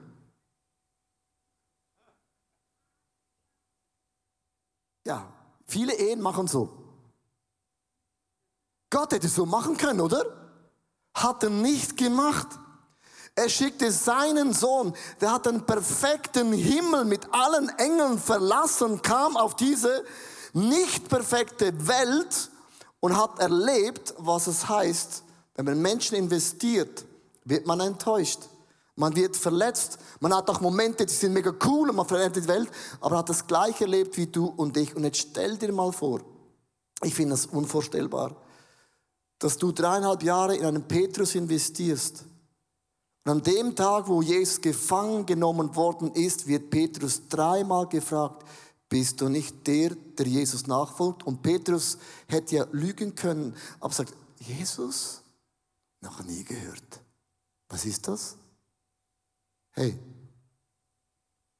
Ja, 5.06 5.32
Viele 5.70 5.94
Ehen 5.94 6.20
machen 6.20 6.48
so. 6.48 6.68
Gott 8.90 9.12
hätte 9.12 9.28
es 9.28 9.36
so 9.36 9.46
machen 9.46 9.76
können, 9.76 10.00
oder? 10.00 10.24
Hat 11.14 11.44
er 11.44 11.50
nicht 11.50 11.96
gemacht. 11.96 12.48
Er 13.36 13.48
schickte 13.48 13.92
seinen 13.92 14.52
Sohn, 14.52 14.92
der 15.20 15.32
hat 15.32 15.46
den 15.46 15.64
perfekten 15.64 16.52
Himmel 16.52 17.04
mit 17.04 17.32
allen 17.32 17.68
Engeln 17.78 18.18
verlassen, 18.18 19.00
kam 19.00 19.36
auf 19.36 19.54
diese 19.54 20.04
nicht 20.54 21.08
perfekte 21.08 21.86
Welt 21.86 22.50
und 23.00 23.16
hat 23.16 23.38
erlebt, 23.38 24.14
was 24.18 24.46
es 24.46 24.68
heißt, 24.68 25.24
wenn 25.54 25.64
man 25.64 25.82
Menschen 25.82 26.16
investiert, 26.16 27.04
wird 27.44 27.66
man 27.66 27.80
enttäuscht. 27.80 28.40
Man 28.96 29.16
wird 29.16 29.36
verletzt. 29.36 29.98
Man 30.20 30.34
hat 30.34 30.50
auch 30.50 30.60
Momente, 30.60 31.06
die 31.06 31.12
sind 31.12 31.32
mega 31.32 31.52
cool 31.64 31.88
und 31.88 31.96
man 31.96 32.06
verändert 32.06 32.44
die 32.44 32.48
Welt, 32.48 32.70
aber 33.00 33.18
hat 33.18 33.28
das 33.30 33.46
gleiche 33.46 33.84
erlebt 33.84 34.16
wie 34.16 34.26
du 34.26 34.46
und 34.46 34.76
ich. 34.76 34.94
Und 34.94 35.04
jetzt 35.04 35.18
stell 35.18 35.56
dir 35.56 35.72
mal 35.72 35.92
vor, 35.92 36.20
ich 37.02 37.14
finde 37.14 37.30
das 37.30 37.46
unvorstellbar, 37.46 38.36
dass 39.38 39.56
du 39.56 39.72
dreieinhalb 39.72 40.22
Jahre 40.22 40.54
in 40.54 40.66
einen 40.66 40.82
Petrus 40.82 41.34
investierst. 41.34 42.24
Und 43.24 43.32
an 43.32 43.42
dem 43.42 43.74
Tag, 43.74 44.06
wo 44.08 44.20
Jesus 44.20 44.60
gefangen 44.60 45.24
genommen 45.24 45.74
worden 45.76 46.12
ist, 46.12 46.46
wird 46.46 46.68
Petrus 46.68 47.22
dreimal 47.28 47.86
gefragt, 47.86 48.46
bist 48.90 49.20
du 49.20 49.28
nicht 49.28 49.66
der, 49.66 49.94
der 49.94 50.26
Jesus 50.26 50.66
nachfolgt? 50.66 51.22
Und 51.22 51.42
Petrus 51.42 51.96
hätte 52.26 52.56
ja 52.56 52.66
lügen 52.72 53.14
können, 53.14 53.56
aber 53.78 53.94
sagt, 53.94 54.12
Jesus? 54.40 55.22
Noch 56.00 56.22
nie 56.24 56.44
gehört. 56.44 57.00
Was 57.68 57.86
ist 57.86 58.08
das? 58.08 58.36
Hey, 59.72 59.96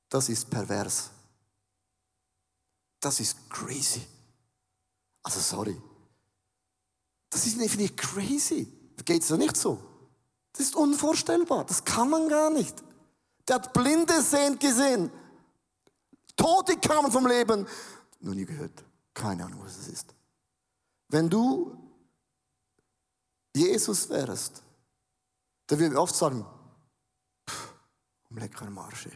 das 0.09 0.29
ist 0.29 0.51
pervers. 0.51 1.11
Das 2.99 3.21
ist 3.21 3.49
crazy. 3.49 4.03
Also 5.23 5.39
sorry. 5.41 5.81
Das 7.31 7.47
ist 7.47 7.61
ich 7.61 7.97
crazy. 7.97 8.67
Geht 9.05 9.23
es 9.23 9.29
ja 9.29 9.37
nicht 9.37 9.57
so. 9.57 9.79
Das 10.53 10.67
ist 10.67 10.75
unvorstellbar. 10.75 11.65
Das 11.65 11.85
kann 11.85 12.11
man 12.11 12.29
gar 12.29 12.51
nicht. 12.51 12.83
Der 13.47 13.57
hat 13.57 13.73
Blinde 13.73 14.21
sehend 14.21 14.59
gesehen. 14.59 15.13
Tote 16.41 16.79
kamen 16.79 17.13
vom 17.13 17.27
Leben. 17.27 17.67
Noch 18.21 18.35
nie 18.35 18.47
gehört. 18.47 18.83
Keine 19.13 19.45
Ahnung, 19.45 19.61
was 19.63 19.77
es 19.77 19.89
ist. 19.89 20.15
Wenn 21.09 21.29
du 21.29 21.77
Jesus 23.55 24.09
wärst, 24.09 24.63
dann 25.67 25.79
würden 25.79 25.93
wir 25.93 26.01
oft 26.01 26.15
sagen, 26.15 26.47
"Pff, 27.49 27.75
um 28.31 28.39
leckeren 28.39 28.73
Marsche. 28.73 29.11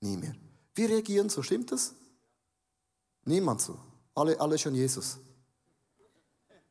Nie 0.00 0.16
mehr. 0.16 0.34
Wir 0.74 0.88
reagieren 0.90 1.30
so, 1.30 1.42
stimmt 1.42 1.72
das? 1.72 1.94
Niemand 3.24 3.62
so. 3.62 3.78
Alle, 4.14 4.38
alle 4.38 4.58
schon 4.58 4.74
Jesus. 4.74 5.18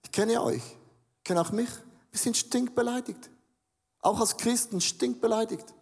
Ich 0.03 0.11
kenne 0.11 0.41
euch, 0.41 0.61
ich 1.17 1.23
kenne 1.23 1.41
auch 1.41 1.51
mich. 1.51 1.69
Wir 2.11 2.19
sind 2.19 2.37
stinkbeleidigt. 2.37 3.29
Auch 4.01 4.19
als 4.19 4.37
Christen 4.37 4.81
stinkbeleidigt. 4.81 5.73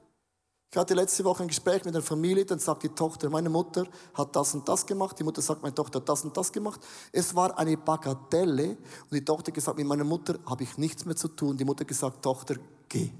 Ich 0.73 0.77
hatte 0.77 0.93
letzte 0.93 1.25
Woche 1.25 1.43
ein 1.43 1.49
Gespräch 1.49 1.83
mit 1.83 1.93
einer 1.93 2.01
Familie, 2.01 2.45
dann 2.45 2.59
sagt 2.59 2.83
die 2.83 2.89
Tochter, 2.89 3.29
meine 3.29 3.49
Mutter 3.49 3.85
hat 4.13 4.33
das 4.33 4.53
und 4.55 4.65
das 4.69 4.85
gemacht, 4.85 5.19
die 5.19 5.23
Mutter 5.25 5.41
sagt, 5.41 5.61
meine 5.61 5.75
Tochter 5.75 5.99
hat 5.99 6.07
das 6.07 6.23
und 6.23 6.37
das 6.37 6.49
gemacht. 6.49 6.79
Es 7.11 7.35
war 7.35 7.57
eine 7.57 7.75
Bagatelle 7.75 8.77
und 8.77 9.11
die 9.11 9.25
Tochter 9.25 9.51
gesagt, 9.51 9.77
mit 9.77 9.85
meiner 9.85 10.05
Mutter 10.05 10.39
habe 10.45 10.63
ich 10.63 10.77
nichts 10.77 11.03
mehr 11.03 11.17
zu 11.17 11.27
tun. 11.27 11.57
Die 11.57 11.65
Mutter 11.65 11.83
gesagt, 11.83 12.23
Tochter, 12.23 12.55
geh. 12.87 13.11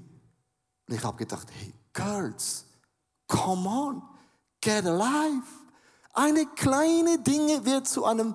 Und 0.88 0.94
ich 0.94 1.04
habe 1.04 1.18
gedacht, 1.18 1.46
hey, 1.52 1.74
Girls, 1.92 2.64
come 3.28 3.68
on, 3.68 4.02
get 4.62 4.86
alive. 4.86 5.42
Eine 6.14 6.46
kleine 6.46 7.18
Dinge 7.18 7.66
wird 7.66 7.86
zu 7.86 8.06
einem 8.06 8.34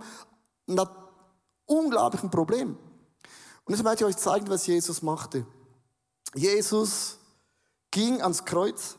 unglaublichen 1.66 2.30
Problem. 2.30 2.78
Und 3.66 3.74
jetzt 3.74 3.84
möchte 3.84 4.04
ich 4.04 4.16
euch 4.16 4.18
zeigen, 4.18 4.48
was 4.48 4.68
Jesus 4.68 5.02
machte. 5.02 5.44
Jesus 6.36 7.18
ging 7.90 8.22
ans 8.22 8.46
Kreuz, 8.46 8.96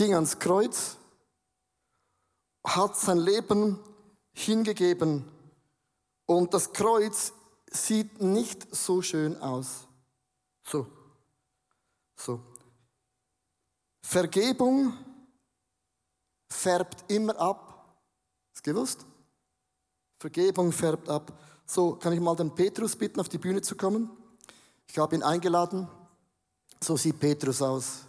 ging 0.00 0.14
ans 0.14 0.38
Kreuz, 0.38 0.96
hat 2.64 2.96
sein 2.96 3.18
Leben 3.18 3.78
hingegeben 4.32 5.30
und 6.24 6.54
das 6.54 6.72
Kreuz 6.72 7.34
sieht 7.70 8.18
nicht 8.18 8.74
so 8.74 9.02
schön 9.02 9.36
aus. 9.42 9.86
So, 10.62 10.86
so. 12.16 12.40
Vergebung 14.02 14.94
färbt 16.48 17.04
immer 17.12 17.38
ab. 17.38 17.94
Ist 18.54 18.64
gewusst? 18.64 19.04
Vergebung 20.18 20.72
färbt 20.72 21.10
ab. 21.10 21.30
So, 21.66 21.96
kann 21.96 22.14
ich 22.14 22.20
mal 22.20 22.36
den 22.36 22.54
Petrus 22.54 22.96
bitten, 22.96 23.20
auf 23.20 23.28
die 23.28 23.36
Bühne 23.36 23.60
zu 23.60 23.76
kommen? 23.76 24.08
Ich 24.86 24.96
habe 24.96 25.14
ihn 25.14 25.22
eingeladen. 25.22 25.90
So 26.82 26.96
sieht 26.96 27.20
Petrus 27.20 27.60
aus. 27.60 28.06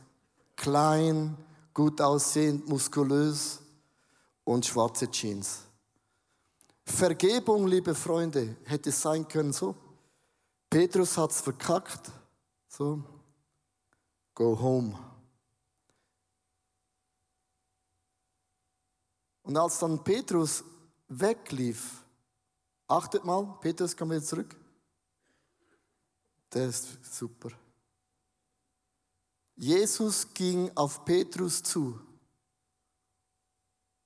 Klein, 0.55 1.35
gut 1.81 1.99
aussehend, 1.99 2.69
muskulös 2.69 3.59
und 4.43 4.63
schwarze 4.63 5.09
Jeans. 5.09 5.61
Vergebung, 6.85 7.65
liebe 7.65 7.95
Freunde, 7.95 8.55
hätte 8.65 8.89
es 8.89 9.01
sein 9.01 9.27
können 9.27 9.51
so. 9.51 9.75
Petrus 10.69 11.17
hat's 11.17 11.41
verkackt. 11.41 12.11
So. 12.67 13.03
Go 14.35 14.59
home. 14.59 14.95
Und 19.41 19.57
als 19.57 19.79
dann 19.79 20.03
Petrus 20.03 20.63
weglief, 21.07 22.03
achtet 22.87 23.25
mal, 23.25 23.57
Petrus 23.59 23.97
kommt 23.97 24.11
wieder 24.11 24.23
zurück. 24.23 24.55
Der 26.53 26.67
ist 26.67 26.99
super. 27.03 27.49
Jesus 29.61 30.27
ging 30.33 30.71
auf 30.73 31.05
Petrus 31.05 31.61
zu. 31.61 31.99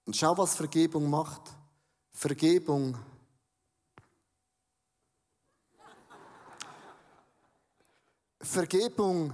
Und 0.03 0.13
schau, 0.13 0.37
was 0.37 0.53
Vergebung 0.53 1.09
macht. 1.09 1.43
Vergebung. 2.11 2.97
Vergebung 8.41 9.33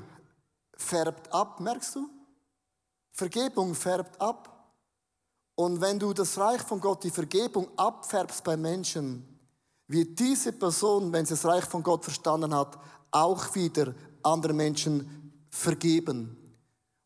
färbt 0.78 1.34
ab, 1.34 1.60
merkst 1.60 1.96
du? 1.96 2.08
Vergebung 3.12 3.74
färbt 3.74 4.22
ab. 4.22 4.76
Und 5.56 5.82
wenn 5.82 5.98
du 5.98 6.14
das 6.14 6.38
Reich 6.38 6.62
von 6.62 6.80
Gott, 6.80 7.04
die 7.04 7.10
Vergebung 7.10 7.68
abfärbst 7.78 8.44
bei 8.44 8.56
Menschen, 8.56 9.40
wird 9.88 10.20
diese 10.20 10.54
Person, 10.54 11.12
wenn 11.12 11.26
sie 11.26 11.34
das 11.34 11.46
Reich 11.46 11.66
von 11.66 11.82
Gott 11.82 12.04
verstanden 12.04 12.54
hat, 12.54 12.78
auch 13.10 13.56
wieder 13.56 13.96
anderen 14.22 14.58
Menschen 14.58 15.21
vergeben. 15.52 16.38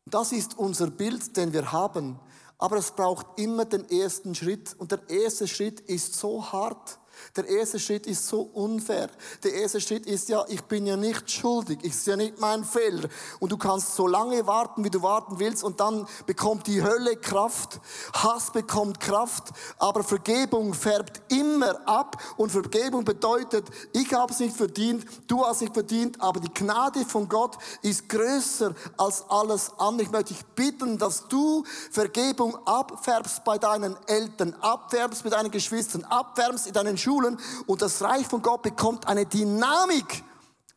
Das 0.06 0.32
ist 0.32 0.56
unser 0.56 0.90
Bild, 0.90 1.36
den 1.36 1.52
wir 1.52 1.72
haben. 1.72 2.18
Aber 2.58 2.76
es 2.76 2.92
braucht 2.92 3.38
immer 3.38 3.66
den 3.66 3.88
ersten 3.90 4.34
Schritt. 4.34 4.74
Und 4.78 4.92
der 4.92 5.10
erste 5.10 5.46
Schritt 5.46 5.80
ist 5.80 6.14
so 6.14 6.52
hart. 6.52 6.98
Der 7.36 7.46
erste 7.48 7.78
Schritt 7.78 8.06
ist 8.06 8.26
so 8.26 8.42
unfair. 8.42 9.08
Der 9.42 9.54
erste 9.54 9.80
Schritt 9.80 10.06
ist 10.06 10.28
ja, 10.28 10.44
ich 10.48 10.62
bin 10.64 10.86
ja 10.86 10.96
nicht 10.96 11.30
schuldig. 11.30 11.82
Ist 11.84 12.06
ja 12.06 12.16
nicht 12.16 12.40
mein 12.40 12.64
Fehler. 12.64 13.08
Und 13.40 13.52
du 13.52 13.56
kannst 13.56 13.94
so 13.94 14.06
lange 14.06 14.46
warten, 14.46 14.84
wie 14.84 14.90
du 14.90 15.02
warten 15.02 15.38
willst. 15.38 15.64
Und 15.64 15.80
dann 15.80 16.06
bekommt 16.26 16.66
die 16.66 16.82
Hölle 16.82 17.16
Kraft. 17.16 17.80
Hass 18.12 18.52
bekommt 18.52 19.00
Kraft. 19.00 19.48
Aber 19.78 20.02
Vergebung 20.02 20.74
färbt 20.74 21.20
immer 21.32 21.86
ab. 21.88 22.22
Und 22.36 22.50
Vergebung 22.50 23.04
bedeutet, 23.04 23.66
ich 23.92 24.12
habe 24.12 24.32
es 24.32 24.38
nicht 24.38 24.56
verdient, 24.56 25.04
du 25.26 25.44
hast 25.44 25.56
es 25.56 25.60
nicht 25.62 25.74
verdient. 25.74 26.20
Aber 26.20 26.40
die 26.40 26.52
Gnade 26.52 27.04
von 27.04 27.28
Gott 27.28 27.56
ist 27.82 28.08
größer 28.08 28.74
als 28.96 29.24
alles 29.28 29.72
andere. 29.78 30.02
Ich 30.02 30.10
möchte 30.10 30.34
dich 30.34 30.44
bitten, 30.54 30.98
dass 30.98 31.28
du 31.28 31.64
Vergebung 31.90 32.56
abfärbst 32.66 33.44
bei 33.44 33.58
deinen 33.58 33.96
Eltern, 34.06 34.54
abfärbst 34.60 35.24
mit 35.24 35.32
deinen 35.32 35.50
Geschwistern, 35.50 36.04
abfärbst 36.04 36.66
in 36.66 36.72
deinen 36.72 36.96
Schulen 37.06 37.38
und 37.66 37.82
das 37.82 38.02
Reich 38.02 38.26
von 38.26 38.42
Gott 38.42 38.62
bekommt 38.62 39.06
eine 39.06 39.26
Dynamik, 39.26 40.24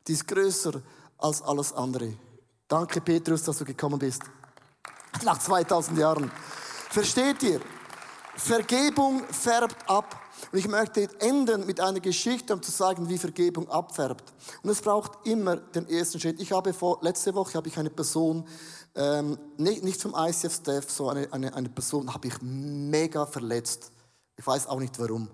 die 0.08 0.14
ist 0.14 0.28
größer 0.28 0.80
als 1.18 1.42
alles 1.42 1.74
andere. 1.74 2.14
Danke, 2.68 3.02
Petrus, 3.02 3.44
dass 3.44 3.58
du 3.58 3.66
gekommen 3.66 3.98
bist. 3.98 4.22
Nach 5.24 5.40
2000 5.40 5.98
Jahren. 5.98 6.32
Versteht 6.92 7.42
ihr? 7.42 7.60
Vergebung 8.36 9.24
färbt 9.26 9.90
ab. 9.90 10.16
Und 10.52 10.60
ich 10.60 10.68
möchte 10.68 11.10
enden 11.20 11.66
mit 11.66 11.82
einer 11.82 12.00
Geschichte, 12.00 12.54
um 12.54 12.62
zu 12.62 12.72
sagen, 12.72 13.10
wie 13.10 13.18
Vergebung 13.18 13.68
abfärbt. 13.68 14.32
Und 14.62 14.70
es 14.70 14.82
braucht 14.82 15.28
immer 15.28 15.58
den 15.58 15.90
ersten 15.90 16.20
Schritt. 16.20 16.40
Ich 16.40 16.52
habe 16.52 16.74
vor, 16.74 17.00
letzte 17.02 17.34
Woche 17.34 17.56
habe 17.56 17.68
ich 17.68 17.78
eine 17.78 17.90
Person, 17.90 18.48
ähm, 18.96 19.38
nicht, 19.58 19.84
nicht 19.84 20.02
vom 20.02 20.14
ICF-Staff, 20.16 20.90
so 20.90 21.10
eine, 21.10 21.28
eine, 21.34 21.54
eine 21.54 21.70
Person 21.70 22.14
habe 22.14 22.28
ich 22.28 22.36
mega 22.42 23.26
verletzt. 23.26 23.92
Ich 24.38 24.46
weiß 24.46 24.68
auch 24.68 24.80
nicht 24.80 24.98
warum. 25.00 25.28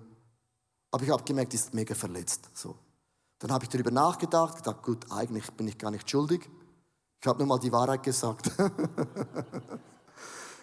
Aber 0.90 1.02
ich 1.02 1.10
habe 1.10 1.22
gemerkt, 1.22 1.52
die 1.52 1.56
ist 1.56 1.74
mega 1.74 1.94
verletzt. 1.94 2.48
So. 2.54 2.76
Dann 3.38 3.52
habe 3.52 3.64
ich 3.64 3.70
darüber 3.70 3.90
nachgedacht, 3.90 4.56
gedacht, 4.56 4.82
gut, 4.82 5.04
eigentlich 5.10 5.50
bin 5.52 5.68
ich 5.68 5.76
gar 5.76 5.90
nicht 5.90 6.10
schuldig. 6.10 6.48
Ich 7.20 7.26
habe 7.26 7.38
nur 7.38 7.48
mal 7.48 7.58
die 7.58 7.72
Wahrheit 7.72 8.02
gesagt. 8.02 8.50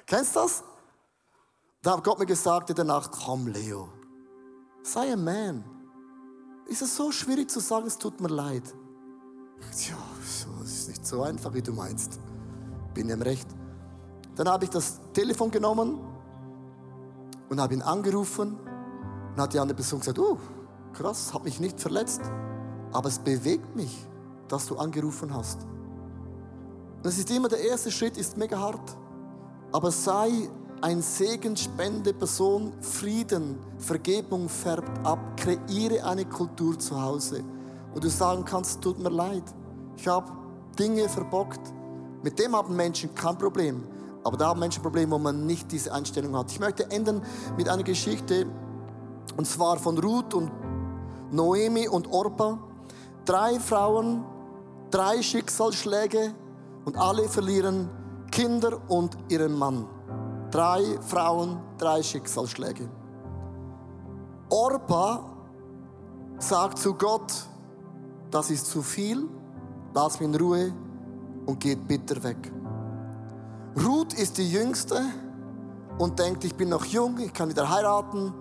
Kennst 0.05 0.36
du 0.36 0.39
das? 0.39 0.63
Da 1.81 1.97
hat 1.97 2.03
Gott 2.03 2.19
mir 2.19 2.25
gesagt 2.25 2.69
in 2.69 2.75
der 2.75 2.86
Nacht, 2.86 3.12
komm 3.12 3.47
Leo, 3.47 3.89
sei 4.81 5.12
ein 5.12 5.23
Man. 5.23 5.63
Ist 6.65 6.81
es 6.81 6.95
so 6.95 7.12
schwierig 7.12 7.51
zu 7.51 7.59
sagen, 7.59 7.88
es 7.88 7.97
tut 7.97 8.21
mir 8.21 8.29
leid? 8.29 8.63
Tja, 9.75 9.97
es 10.21 10.47
ist 10.63 10.88
nicht 10.88 11.05
so 11.05 11.23
einfach, 11.23 11.53
wie 11.53 11.62
du 11.62 11.73
meinst. 11.73 12.19
Bin 12.93 13.09
im 13.09 13.21
Recht. 13.21 13.47
Dann 14.36 14.47
habe 14.47 14.65
ich 14.65 14.71
das 14.71 14.99
Telefon 15.13 15.51
genommen 15.51 15.99
und 17.49 17.59
habe 17.59 17.73
ihn 17.73 17.81
angerufen 17.81 18.57
und 19.36 19.41
hat 19.41 19.54
die 19.54 19.60
andere 19.60 19.76
Person 19.76 20.00
gesagt, 20.00 20.19
oh, 20.19 20.38
krass, 20.93 21.34
hat 21.34 21.43
mich 21.43 21.60
nicht 21.60 21.80
verletzt, 21.80 22.22
aber 22.91 23.10
es 23.10 23.19
bewegt 23.19 23.76
mich, 23.76 24.08
dass 24.48 24.67
du 24.67 24.78
angerufen 24.78 25.34
hast. 25.34 25.62
Und 26.98 27.06
es 27.06 27.17
ist 27.17 27.30
immer 27.32 27.50
der 27.50 27.60
erste 27.60 27.91
Schritt, 27.91 28.17
ist 28.17 28.38
mega 28.38 28.60
hart, 28.60 28.98
aber 29.72 29.91
sei 29.91 30.50
ein 30.82 31.02
segenspende 31.02 32.13
Person, 32.13 32.74
Frieden, 32.82 33.58
Vergebung 33.78 34.50
färbt 34.50 35.06
ab, 35.06 35.19
kreiere 35.38 36.04
eine 36.04 36.26
Kultur 36.26 36.78
zu 36.78 37.02
Hause, 37.02 37.43
wo 37.93 38.00
du 38.00 38.10
sagen 38.10 38.43
kannst, 38.46 38.82
tut 38.82 39.00
mir 39.00 39.10
leid, 39.10 39.43
ich 39.98 40.08
habe 40.08 40.32
Dinge 40.78 41.08
verbockt. 41.08 41.62
Mit 42.22 42.39
dem 42.39 42.56
haben 42.56 42.76
Menschen 42.76 43.13
kein 43.15 43.38
Problem, 43.38 43.84
aber 44.24 44.38
da 44.38 44.48
haben 44.48 44.60
Menschen 44.60 44.80
ein 44.80 44.84
Problem, 44.84 45.12
wo 45.12 45.17
man 45.17 45.46
nicht 45.46 45.72
diese 45.72 45.93
Einstellung 45.93 46.36
hat. 46.36 46.52
Ich 46.52 46.60
möchte 46.60 46.89
enden 46.89 47.22
mit 47.58 47.69
einer 47.69 47.84
Geschichte, 47.84 48.46
und 49.38 49.45
zwar 49.45 49.77
von 49.77 49.97
Ruth 49.97 50.33
und 50.33 50.51
Noemi 51.31 51.88
und 51.88 52.12
Orpa. 52.12 52.59
Drei 53.25 53.59
Frauen, 53.59 54.23
drei 54.91 55.21
Schicksalsschläge 55.21 56.33
und 56.86 56.97
alle 56.97 57.27
verlieren 57.27 57.89
Kinder 58.31 58.79
und 58.88 59.17
ihren 59.29 59.57
Mann. 59.57 59.88
Drei 60.51 60.83
Frauen, 61.01 61.59
drei 61.77 62.03
Schicksalsschläge. 62.03 62.89
Orpa 64.49 65.23
sagt 66.38 66.77
zu 66.77 66.93
Gott, 66.93 67.33
das 68.29 68.51
ist 68.51 68.67
zu 68.67 68.81
viel, 68.81 69.27
lass 69.93 70.19
mich 70.19 70.29
in 70.29 70.36
Ruhe 70.36 70.73
und 71.45 71.59
geht 71.59 71.88
bitter 71.88 72.21
weg. 72.23 72.51
Ruth 73.83 74.13
ist 74.13 74.38
die 74.38 74.51
Jüngste 74.51 75.01
und 75.97 76.19
denkt, 76.19 76.43
ich 76.43 76.53
bin 76.53 76.69
noch 76.69 76.86
jung, 76.86 77.17
ich 77.19 77.33
kann 77.33 77.49
wieder 77.49 77.69
heiraten 77.69 78.33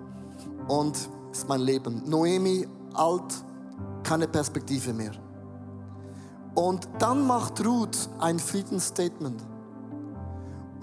und 0.69 0.97
ist 1.33 1.49
mein 1.49 1.61
Leben. 1.61 2.03
Noemi, 2.07 2.67
alt, 2.95 3.45
keine 4.03 4.29
Perspektive 4.29 4.93
mehr. 4.93 5.13
Und 6.55 6.89
dann 6.99 7.27
macht 7.27 7.65
Ruth 7.65 8.11
ein 8.19 8.39
Friedensstatement. 8.39 9.43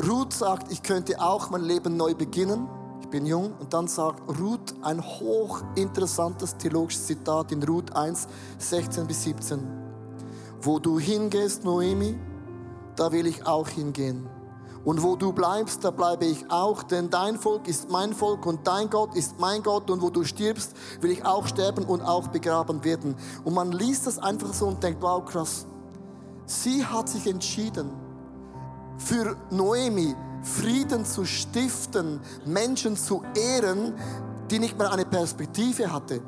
Ruth 0.07 0.33
sagt, 0.33 0.71
ich 0.71 0.81
könnte 0.81 1.21
auch 1.21 1.49
mein 1.49 1.63
Leben 1.63 1.97
neu 1.97 2.15
beginnen. 2.15 2.67
Ich 3.01 3.07
bin 3.09 3.25
jung. 3.25 3.53
Und 3.59 3.73
dann 3.73 3.87
sagt 3.87 4.39
Ruth 4.39 4.73
ein 4.81 5.01
hochinteressantes 5.01 6.57
theologisches 6.57 7.05
Zitat 7.05 7.51
in 7.51 7.61
Ruth 7.63 7.95
1, 7.95 8.27
16 8.57 9.05
bis 9.05 9.23
17. 9.23 9.59
Wo 10.61 10.79
du 10.79 10.99
hingehst, 10.99 11.63
Noemi, 11.63 12.17
da 12.95 13.11
will 13.11 13.27
ich 13.27 13.45
auch 13.45 13.67
hingehen. 13.67 14.27
Und 14.85 15.03
wo 15.03 15.15
du 15.15 15.33
bleibst, 15.33 15.83
da 15.83 15.91
bleibe 15.91 16.25
ich 16.25 16.49
auch, 16.49 16.83
denn 16.83 17.09
dein 17.09 17.37
Volk 17.37 17.67
ist 17.67 17.89
mein 17.89 18.13
Volk 18.13 18.45
und 18.45 18.65
dein 18.65 18.89
Gott 18.89 19.15
ist 19.15 19.39
mein 19.39 19.61
Gott. 19.61 19.89
Und 19.89 20.01
wo 20.01 20.09
du 20.09 20.23
stirbst, 20.23 20.73
will 21.01 21.11
ich 21.11 21.25
auch 21.25 21.47
sterben 21.47 21.83
und 21.85 22.01
auch 22.01 22.29
begraben 22.29 22.83
werden. 22.83 23.15
Und 23.43 23.53
man 23.53 23.71
liest 23.71 24.07
das 24.07 24.19
einfach 24.19 24.53
so 24.53 24.67
und 24.67 24.81
denkt, 24.81 25.01
wow, 25.01 25.23
krass. 25.23 25.65
Sie 26.45 26.85
hat 26.85 27.09
sich 27.09 27.27
entschieden, 27.27 27.91
für 28.97 29.35
Noemi 29.51 30.15
Frieden 30.41 31.05
zu 31.05 31.25
stiften, 31.25 32.21
Menschen 32.45 32.95
zu 32.95 33.21
ehren, 33.35 33.93
die 34.49 34.59
nicht 34.59 34.77
mehr 34.77 34.91
eine 34.91 35.05
Perspektive 35.05 35.91
hatte. 35.91 36.21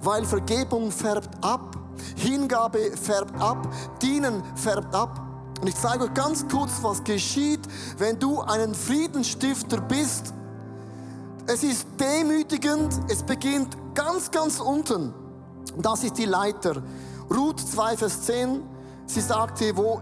Weil 0.00 0.24
Vergebung 0.24 0.90
färbt 0.90 1.30
ab, 1.42 1.76
Hingabe 2.16 2.92
färbt 2.96 3.34
ab, 3.40 3.68
Dienen 4.00 4.42
färbt 4.54 4.94
ab. 4.94 5.31
Und 5.62 5.68
ich 5.68 5.76
zeige 5.76 6.04
euch 6.04 6.14
ganz 6.14 6.44
kurz, 6.48 6.72
was 6.82 7.04
geschieht, 7.04 7.60
wenn 7.96 8.18
du 8.18 8.40
einen 8.40 8.74
Friedensstifter 8.74 9.80
bist. 9.80 10.34
Es 11.46 11.62
ist 11.62 11.86
demütigend, 12.00 12.92
es 13.08 13.22
beginnt 13.22 13.76
ganz, 13.94 14.32
ganz 14.32 14.58
unten. 14.58 15.14
Das 15.78 16.02
ist 16.02 16.18
die 16.18 16.24
Leiter. 16.24 16.82
Ruth 17.32 17.60
2, 17.60 17.96
Vers 17.96 18.22
10, 18.22 18.60
sie 19.06 19.20
sagte, 19.20 19.76
wo, 19.76 20.00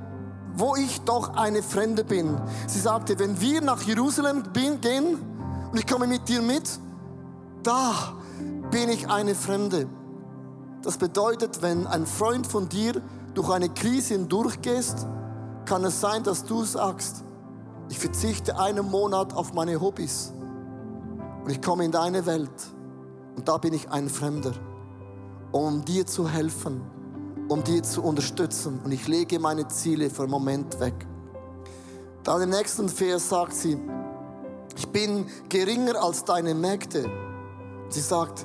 wo 0.54 0.76
ich 0.76 1.02
doch 1.02 1.36
eine 1.36 1.62
Fremde 1.62 2.04
bin. 2.04 2.40
Sie 2.66 2.80
sagte, 2.80 3.18
wenn 3.18 3.38
wir 3.38 3.60
nach 3.60 3.82
Jerusalem 3.82 4.44
gehen 4.54 5.18
und 5.70 5.78
ich 5.78 5.86
komme 5.86 6.06
mit 6.06 6.26
dir 6.26 6.40
mit, 6.40 6.70
da 7.62 8.14
bin 8.70 8.88
ich 8.88 9.10
eine 9.10 9.34
Fremde. 9.34 9.86
Das 10.80 10.96
bedeutet, 10.96 11.60
wenn 11.60 11.86
ein 11.86 12.06
Freund 12.06 12.46
von 12.46 12.70
dir 12.70 13.02
durch 13.34 13.50
eine 13.50 13.68
Krise 13.68 14.14
hindurchgehst, 14.14 15.06
kann 15.70 15.84
es 15.84 16.00
sein, 16.00 16.24
dass 16.24 16.44
du 16.44 16.64
sagst, 16.64 17.22
ich 17.88 17.96
verzichte 17.96 18.58
einen 18.58 18.90
Monat 18.90 19.32
auf 19.34 19.52
meine 19.52 19.80
Hobbys 19.80 20.32
und 21.44 21.48
ich 21.48 21.62
komme 21.62 21.84
in 21.84 21.92
deine 21.92 22.26
Welt 22.26 22.50
und 23.36 23.46
da 23.46 23.56
bin 23.56 23.72
ich 23.72 23.88
ein 23.88 24.08
Fremder, 24.08 24.50
um 25.52 25.84
dir 25.84 26.04
zu 26.06 26.28
helfen, 26.28 26.80
um 27.48 27.62
dir 27.62 27.84
zu 27.84 28.02
unterstützen 28.02 28.80
und 28.82 28.90
ich 28.90 29.06
lege 29.06 29.38
meine 29.38 29.68
Ziele 29.68 30.10
für 30.10 30.22
einen 30.22 30.32
Moment 30.32 30.80
weg. 30.80 31.06
Dann 32.24 32.42
im 32.42 32.50
nächsten 32.50 32.88
Vers 32.88 33.28
sagt 33.28 33.54
sie, 33.54 33.80
ich 34.76 34.88
bin 34.88 35.26
geringer 35.48 36.02
als 36.02 36.24
deine 36.24 36.52
Mägde. 36.52 37.08
Sie 37.90 38.00
sagt, 38.00 38.44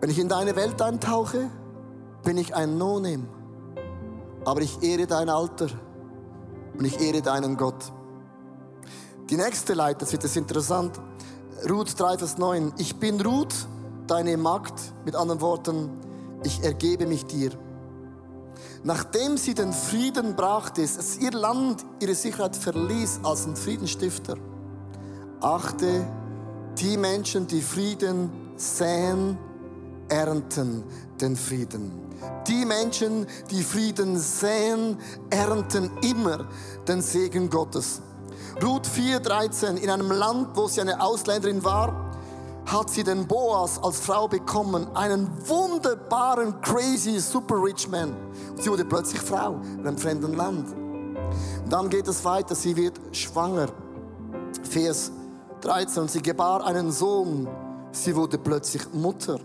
wenn 0.00 0.08
ich 0.08 0.18
in 0.18 0.30
deine 0.30 0.56
Welt 0.56 0.80
eintauche, 0.80 1.50
bin 2.24 2.38
ich 2.38 2.54
ein 2.54 2.78
No-Name. 2.78 3.28
Aber 4.46 4.62
ich 4.62 4.82
ehre 4.82 5.06
dein 5.06 5.28
Alter 5.28 5.68
und 6.78 6.84
ich 6.84 7.00
ehre 7.00 7.22
deinen 7.22 7.56
Gott. 7.56 7.92
Die 9.30 9.36
nächste 9.36 9.74
Leiter, 9.74 10.00
das 10.00 10.12
wird 10.12 10.22
jetzt 10.22 10.36
interessant. 10.36 11.00
Ruth 11.68 11.98
3, 11.98 12.18
Vers 12.18 12.38
9. 12.38 12.74
Ich 12.78 12.96
bin 12.96 13.20
Ruth, 13.20 13.54
deine 14.06 14.36
Magd. 14.36 14.74
Mit 15.04 15.16
anderen 15.16 15.40
Worten, 15.40 15.90
ich 16.44 16.62
ergebe 16.62 17.06
mich 17.06 17.24
dir. 17.26 17.50
Nachdem 18.84 19.36
sie 19.36 19.54
den 19.54 19.72
Frieden 19.72 20.36
brachte, 20.36 20.82
es 20.82 21.18
ihr 21.18 21.32
Land 21.32 21.84
ihre 22.00 22.14
Sicherheit 22.14 22.54
verließ 22.54 23.20
als 23.24 23.46
ein 23.46 23.56
Friedensstifter, 23.56 24.36
achte, 25.40 26.06
die 26.78 26.96
Menschen, 26.96 27.46
die 27.46 27.62
Frieden 27.62 28.30
säen, 28.56 29.38
ernten 30.08 30.84
den 31.20 31.36
Frieden. 31.36 31.92
Die 32.46 32.64
Menschen, 32.64 33.26
die 33.50 33.62
Frieden 33.62 34.18
säen, 34.18 34.98
ernten 35.30 35.90
immer 36.02 36.46
den 36.86 37.02
Segen 37.02 37.50
Gottes. 37.50 38.00
Ruth 38.62 38.86
4,13, 38.86 39.76
in 39.76 39.90
einem 39.90 40.10
Land, 40.10 40.56
wo 40.56 40.66
sie 40.66 40.80
eine 40.80 41.00
Ausländerin 41.00 41.62
war, 41.62 42.06
hat 42.66 42.90
sie 42.90 43.04
den 43.04 43.26
Boas 43.26 43.78
als 43.82 44.00
Frau 44.00 44.26
bekommen, 44.26 44.88
einen 44.94 45.28
wunderbaren, 45.46 46.60
crazy, 46.62 47.20
super 47.20 47.62
rich 47.62 47.88
man. 47.88 48.14
Und 48.50 48.62
sie 48.62 48.70
wurde 48.70 48.84
plötzlich 48.84 49.20
Frau 49.20 49.60
in 49.78 49.86
einem 49.86 49.98
fremden 49.98 50.34
Land. 50.34 50.72
Und 50.72 51.72
dann 51.72 51.88
geht 51.88 52.08
es 52.08 52.24
weiter, 52.24 52.54
sie 52.54 52.74
wird 52.76 52.98
schwanger. 53.12 53.68
Vers 54.68 55.12
13, 55.60 56.02
und 56.02 56.10
sie 56.10 56.22
gebar 56.22 56.64
einen 56.64 56.90
Sohn, 56.90 57.46
sie 57.92 58.14
wurde 58.16 58.38
plötzlich 58.38 58.82
Mutter. 58.92 59.38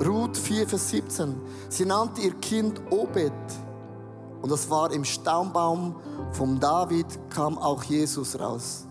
Ruth 0.00 0.36
4, 0.36 0.68
Vers 0.68 0.90
17. 0.90 1.34
Sie 1.68 1.84
nannte 1.84 2.22
ihr 2.22 2.34
Kind 2.34 2.80
Obed. 2.90 3.32
Und 4.40 4.50
das 4.50 4.68
war 4.68 4.92
im 4.92 5.04
Staumbaum 5.04 5.96
vom 6.32 6.58
David 6.58 7.06
kam 7.30 7.58
auch 7.58 7.82
Jesus 7.84 8.38
raus. 8.38 8.86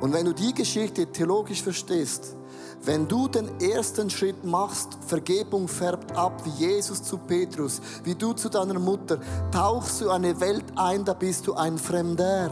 Und 0.00 0.12
wenn 0.14 0.24
du 0.24 0.32
die 0.32 0.54
Geschichte 0.54 1.06
theologisch 1.06 1.62
verstehst, 1.62 2.36
wenn 2.82 3.06
du 3.06 3.28
den 3.28 3.60
ersten 3.60 4.08
Schritt 4.08 4.42
machst, 4.42 4.96
Vergebung 5.06 5.68
färbt 5.68 6.16
ab, 6.16 6.42
wie 6.44 6.64
Jesus 6.64 7.02
zu 7.02 7.18
Petrus, 7.18 7.80
wie 8.04 8.14
du 8.14 8.32
zu 8.32 8.48
deiner 8.48 8.78
Mutter, 8.78 9.20
tauchst 9.50 10.00
du 10.00 10.08
eine 10.08 10.40
Welt 10.40 10.64
ein, 10.76 11.04
da 11.04 11.12
bist 11.12 11.46
du 11.46 11.54
ein 11.54 11.76
Fremder. 11.76 12.50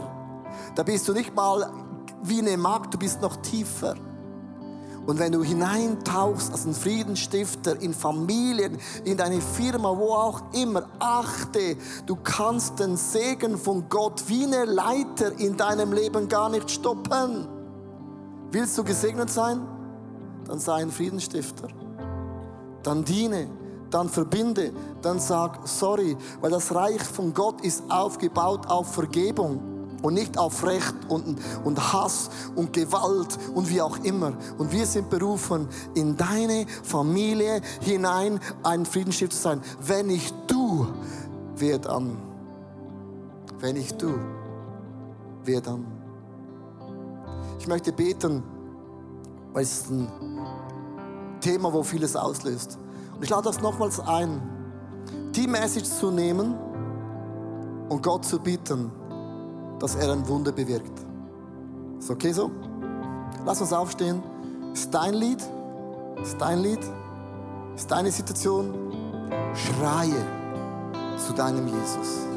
Da 0.75 0.83
bist 0.83 1.07
du 1.07 1.13
nicht 1.13 1.33
mal 1.35 1.71
wie 2.21 2.39
eine 2.39 2.57
Magd, 2.57 2.93
du 2.93 2.99
bist 2.99 3.21
noch 3.21 3.37
tiefer. 3.37 3.95
Und 5.09 5.17
wenn 5.17 5.31
du 5.31 5.43
hineintauchst 5.43 6.51
als 6.51 6.67
ein 6.67 6.75
Friedensstifter 6.75 7.81
in 7.81 7.95
Familien, 7.95 8.77
in 9.05 9.17
deine 9.17 9.41
Firma, 9.41 9.97
wo 9.97 10.13
auch 10.13 10.53
immer, 10.53 10.87
achte, 10.99 11.77
du 12.05 12.15
kannst 12.15 12.79
den 12.79 12.95
Segen 12.95 13.57
von 13.57 13.89
Gott 13.89 14.25
wie 14.27 14.43
eine 14.43 14.65
Leiter 14.65 15.31
in 15.39 15.57
deinem 15.57 15.93
Leben 15.93 16.29
gar 16.29 16.49
nicht 16.49 16.69
stoppen. 16.69 17.47
Willst 18.51 18.77
du 18.77 18.83
gesegnet 18.83 19.31
sein? 19.31 19.61
Dann 20.45 20.59
sei 20.59 20.83
ein 20.83 20.91
Friedensstifter. 20.91 21.69
Dann 22.83 23.03
diene, 23.03 23.47
dann 23.89 24.09
verbinde, 24.09 24.73
dann 25.01 25.19
sag 25.19 25.67
sorry, 25.67 26.17
weil 26.39 26.51
das 26.51 26.75
Reich 26.75 27.01
von 27.01 27.33
Gott 27.33 27.61
ist 27.61 27.81
aufgebaut 27.89 28.67
auf 28.67 28.93
Vergebung. 28.93 29.78
Und 30.01 30.13
nicht 30.13 30.37
auf 30.37 30.63
Recht 30.65 30.95
und, 31.07 31.39
und 31.63 31.93
Hass 31.93 32.29
und 32.55 32.73
Gewalt 32.73 33.37
und 33.53 33.69
wie 33.69 33.81
auch 33.81 33.97
immer. 34.03 34.33
Und 34.57 34.71
wir 34.71 34.85
sind 34.85 35.09
berufen, 35.09 35.67
in 35.95 36.15
deine 36.17 36.65
Familie 36.83 37.61
hinein 37.81 38.39
ein 38.63 38.85
Friedensschiff 38.85 39.29
zu 39.29 39.37
sein. 39.37 39.61
Wenn 39.81 40.07
nicht 40.07 40.33
du, 40.47 40.87
wer 41.55 41.79
dann? 41.79 42.17
Wenn 43.59 43.75
nicht 43.75 44.01
du, 44.01 44.13
wer 45.43 45.61
dann? 45.61 45.85
Ich 47.59 47.67
möchte 47.67 47.91
beten, 47.91 48.43
weil 49.51 49.63
es 49.63 49.81
ist 49.81 49.89
ein 49.89 50.07
Thema, 51.41 51.73
wo 51.73 51.83
vieles 51.83 52.15
auslöst. 52.15 52.79
Und 53.15 53.23
ich 53.23 53.29
lade 53.29 53.43
das 53.43 53.59
nochmals 53.61 53.99
ein, 53.99 54.41
die 55.35 55.47
Message 55.47 55.89
zu 55.89 56.11
nehmen 56.11 56.55
und 57.89 58.01
Gott 58.03 58.23
zu 58.23 58.39
bitten, 58.39 58.91
dass 59.79 59.95
er 59.95 60.11
ein 60.11 60.27
Wunder 60.27 60.51
bewirkt. 60.51 60.99
Ist 61.99 62.09
okay 62.09 62.31
so? 62.31 62.51
Lass 63.45 63.61
uns 63.61 63.73
aufstehen. 63.73 64.21
Ist 64.73 64.93
dein 64.93 65.13
Lied? 65.13 65.43
Ist 66.21 66.39
dein 66.39 66.59
Lied? 66.59 66.79
Ist 67.75 67.89
deine 67.89 68.11
Situation? 68.11 68.73
Schreie 69.53 70.25
zu 71.17 71.33
deinem 71.33 71.67
Jesus. 71.67 72.27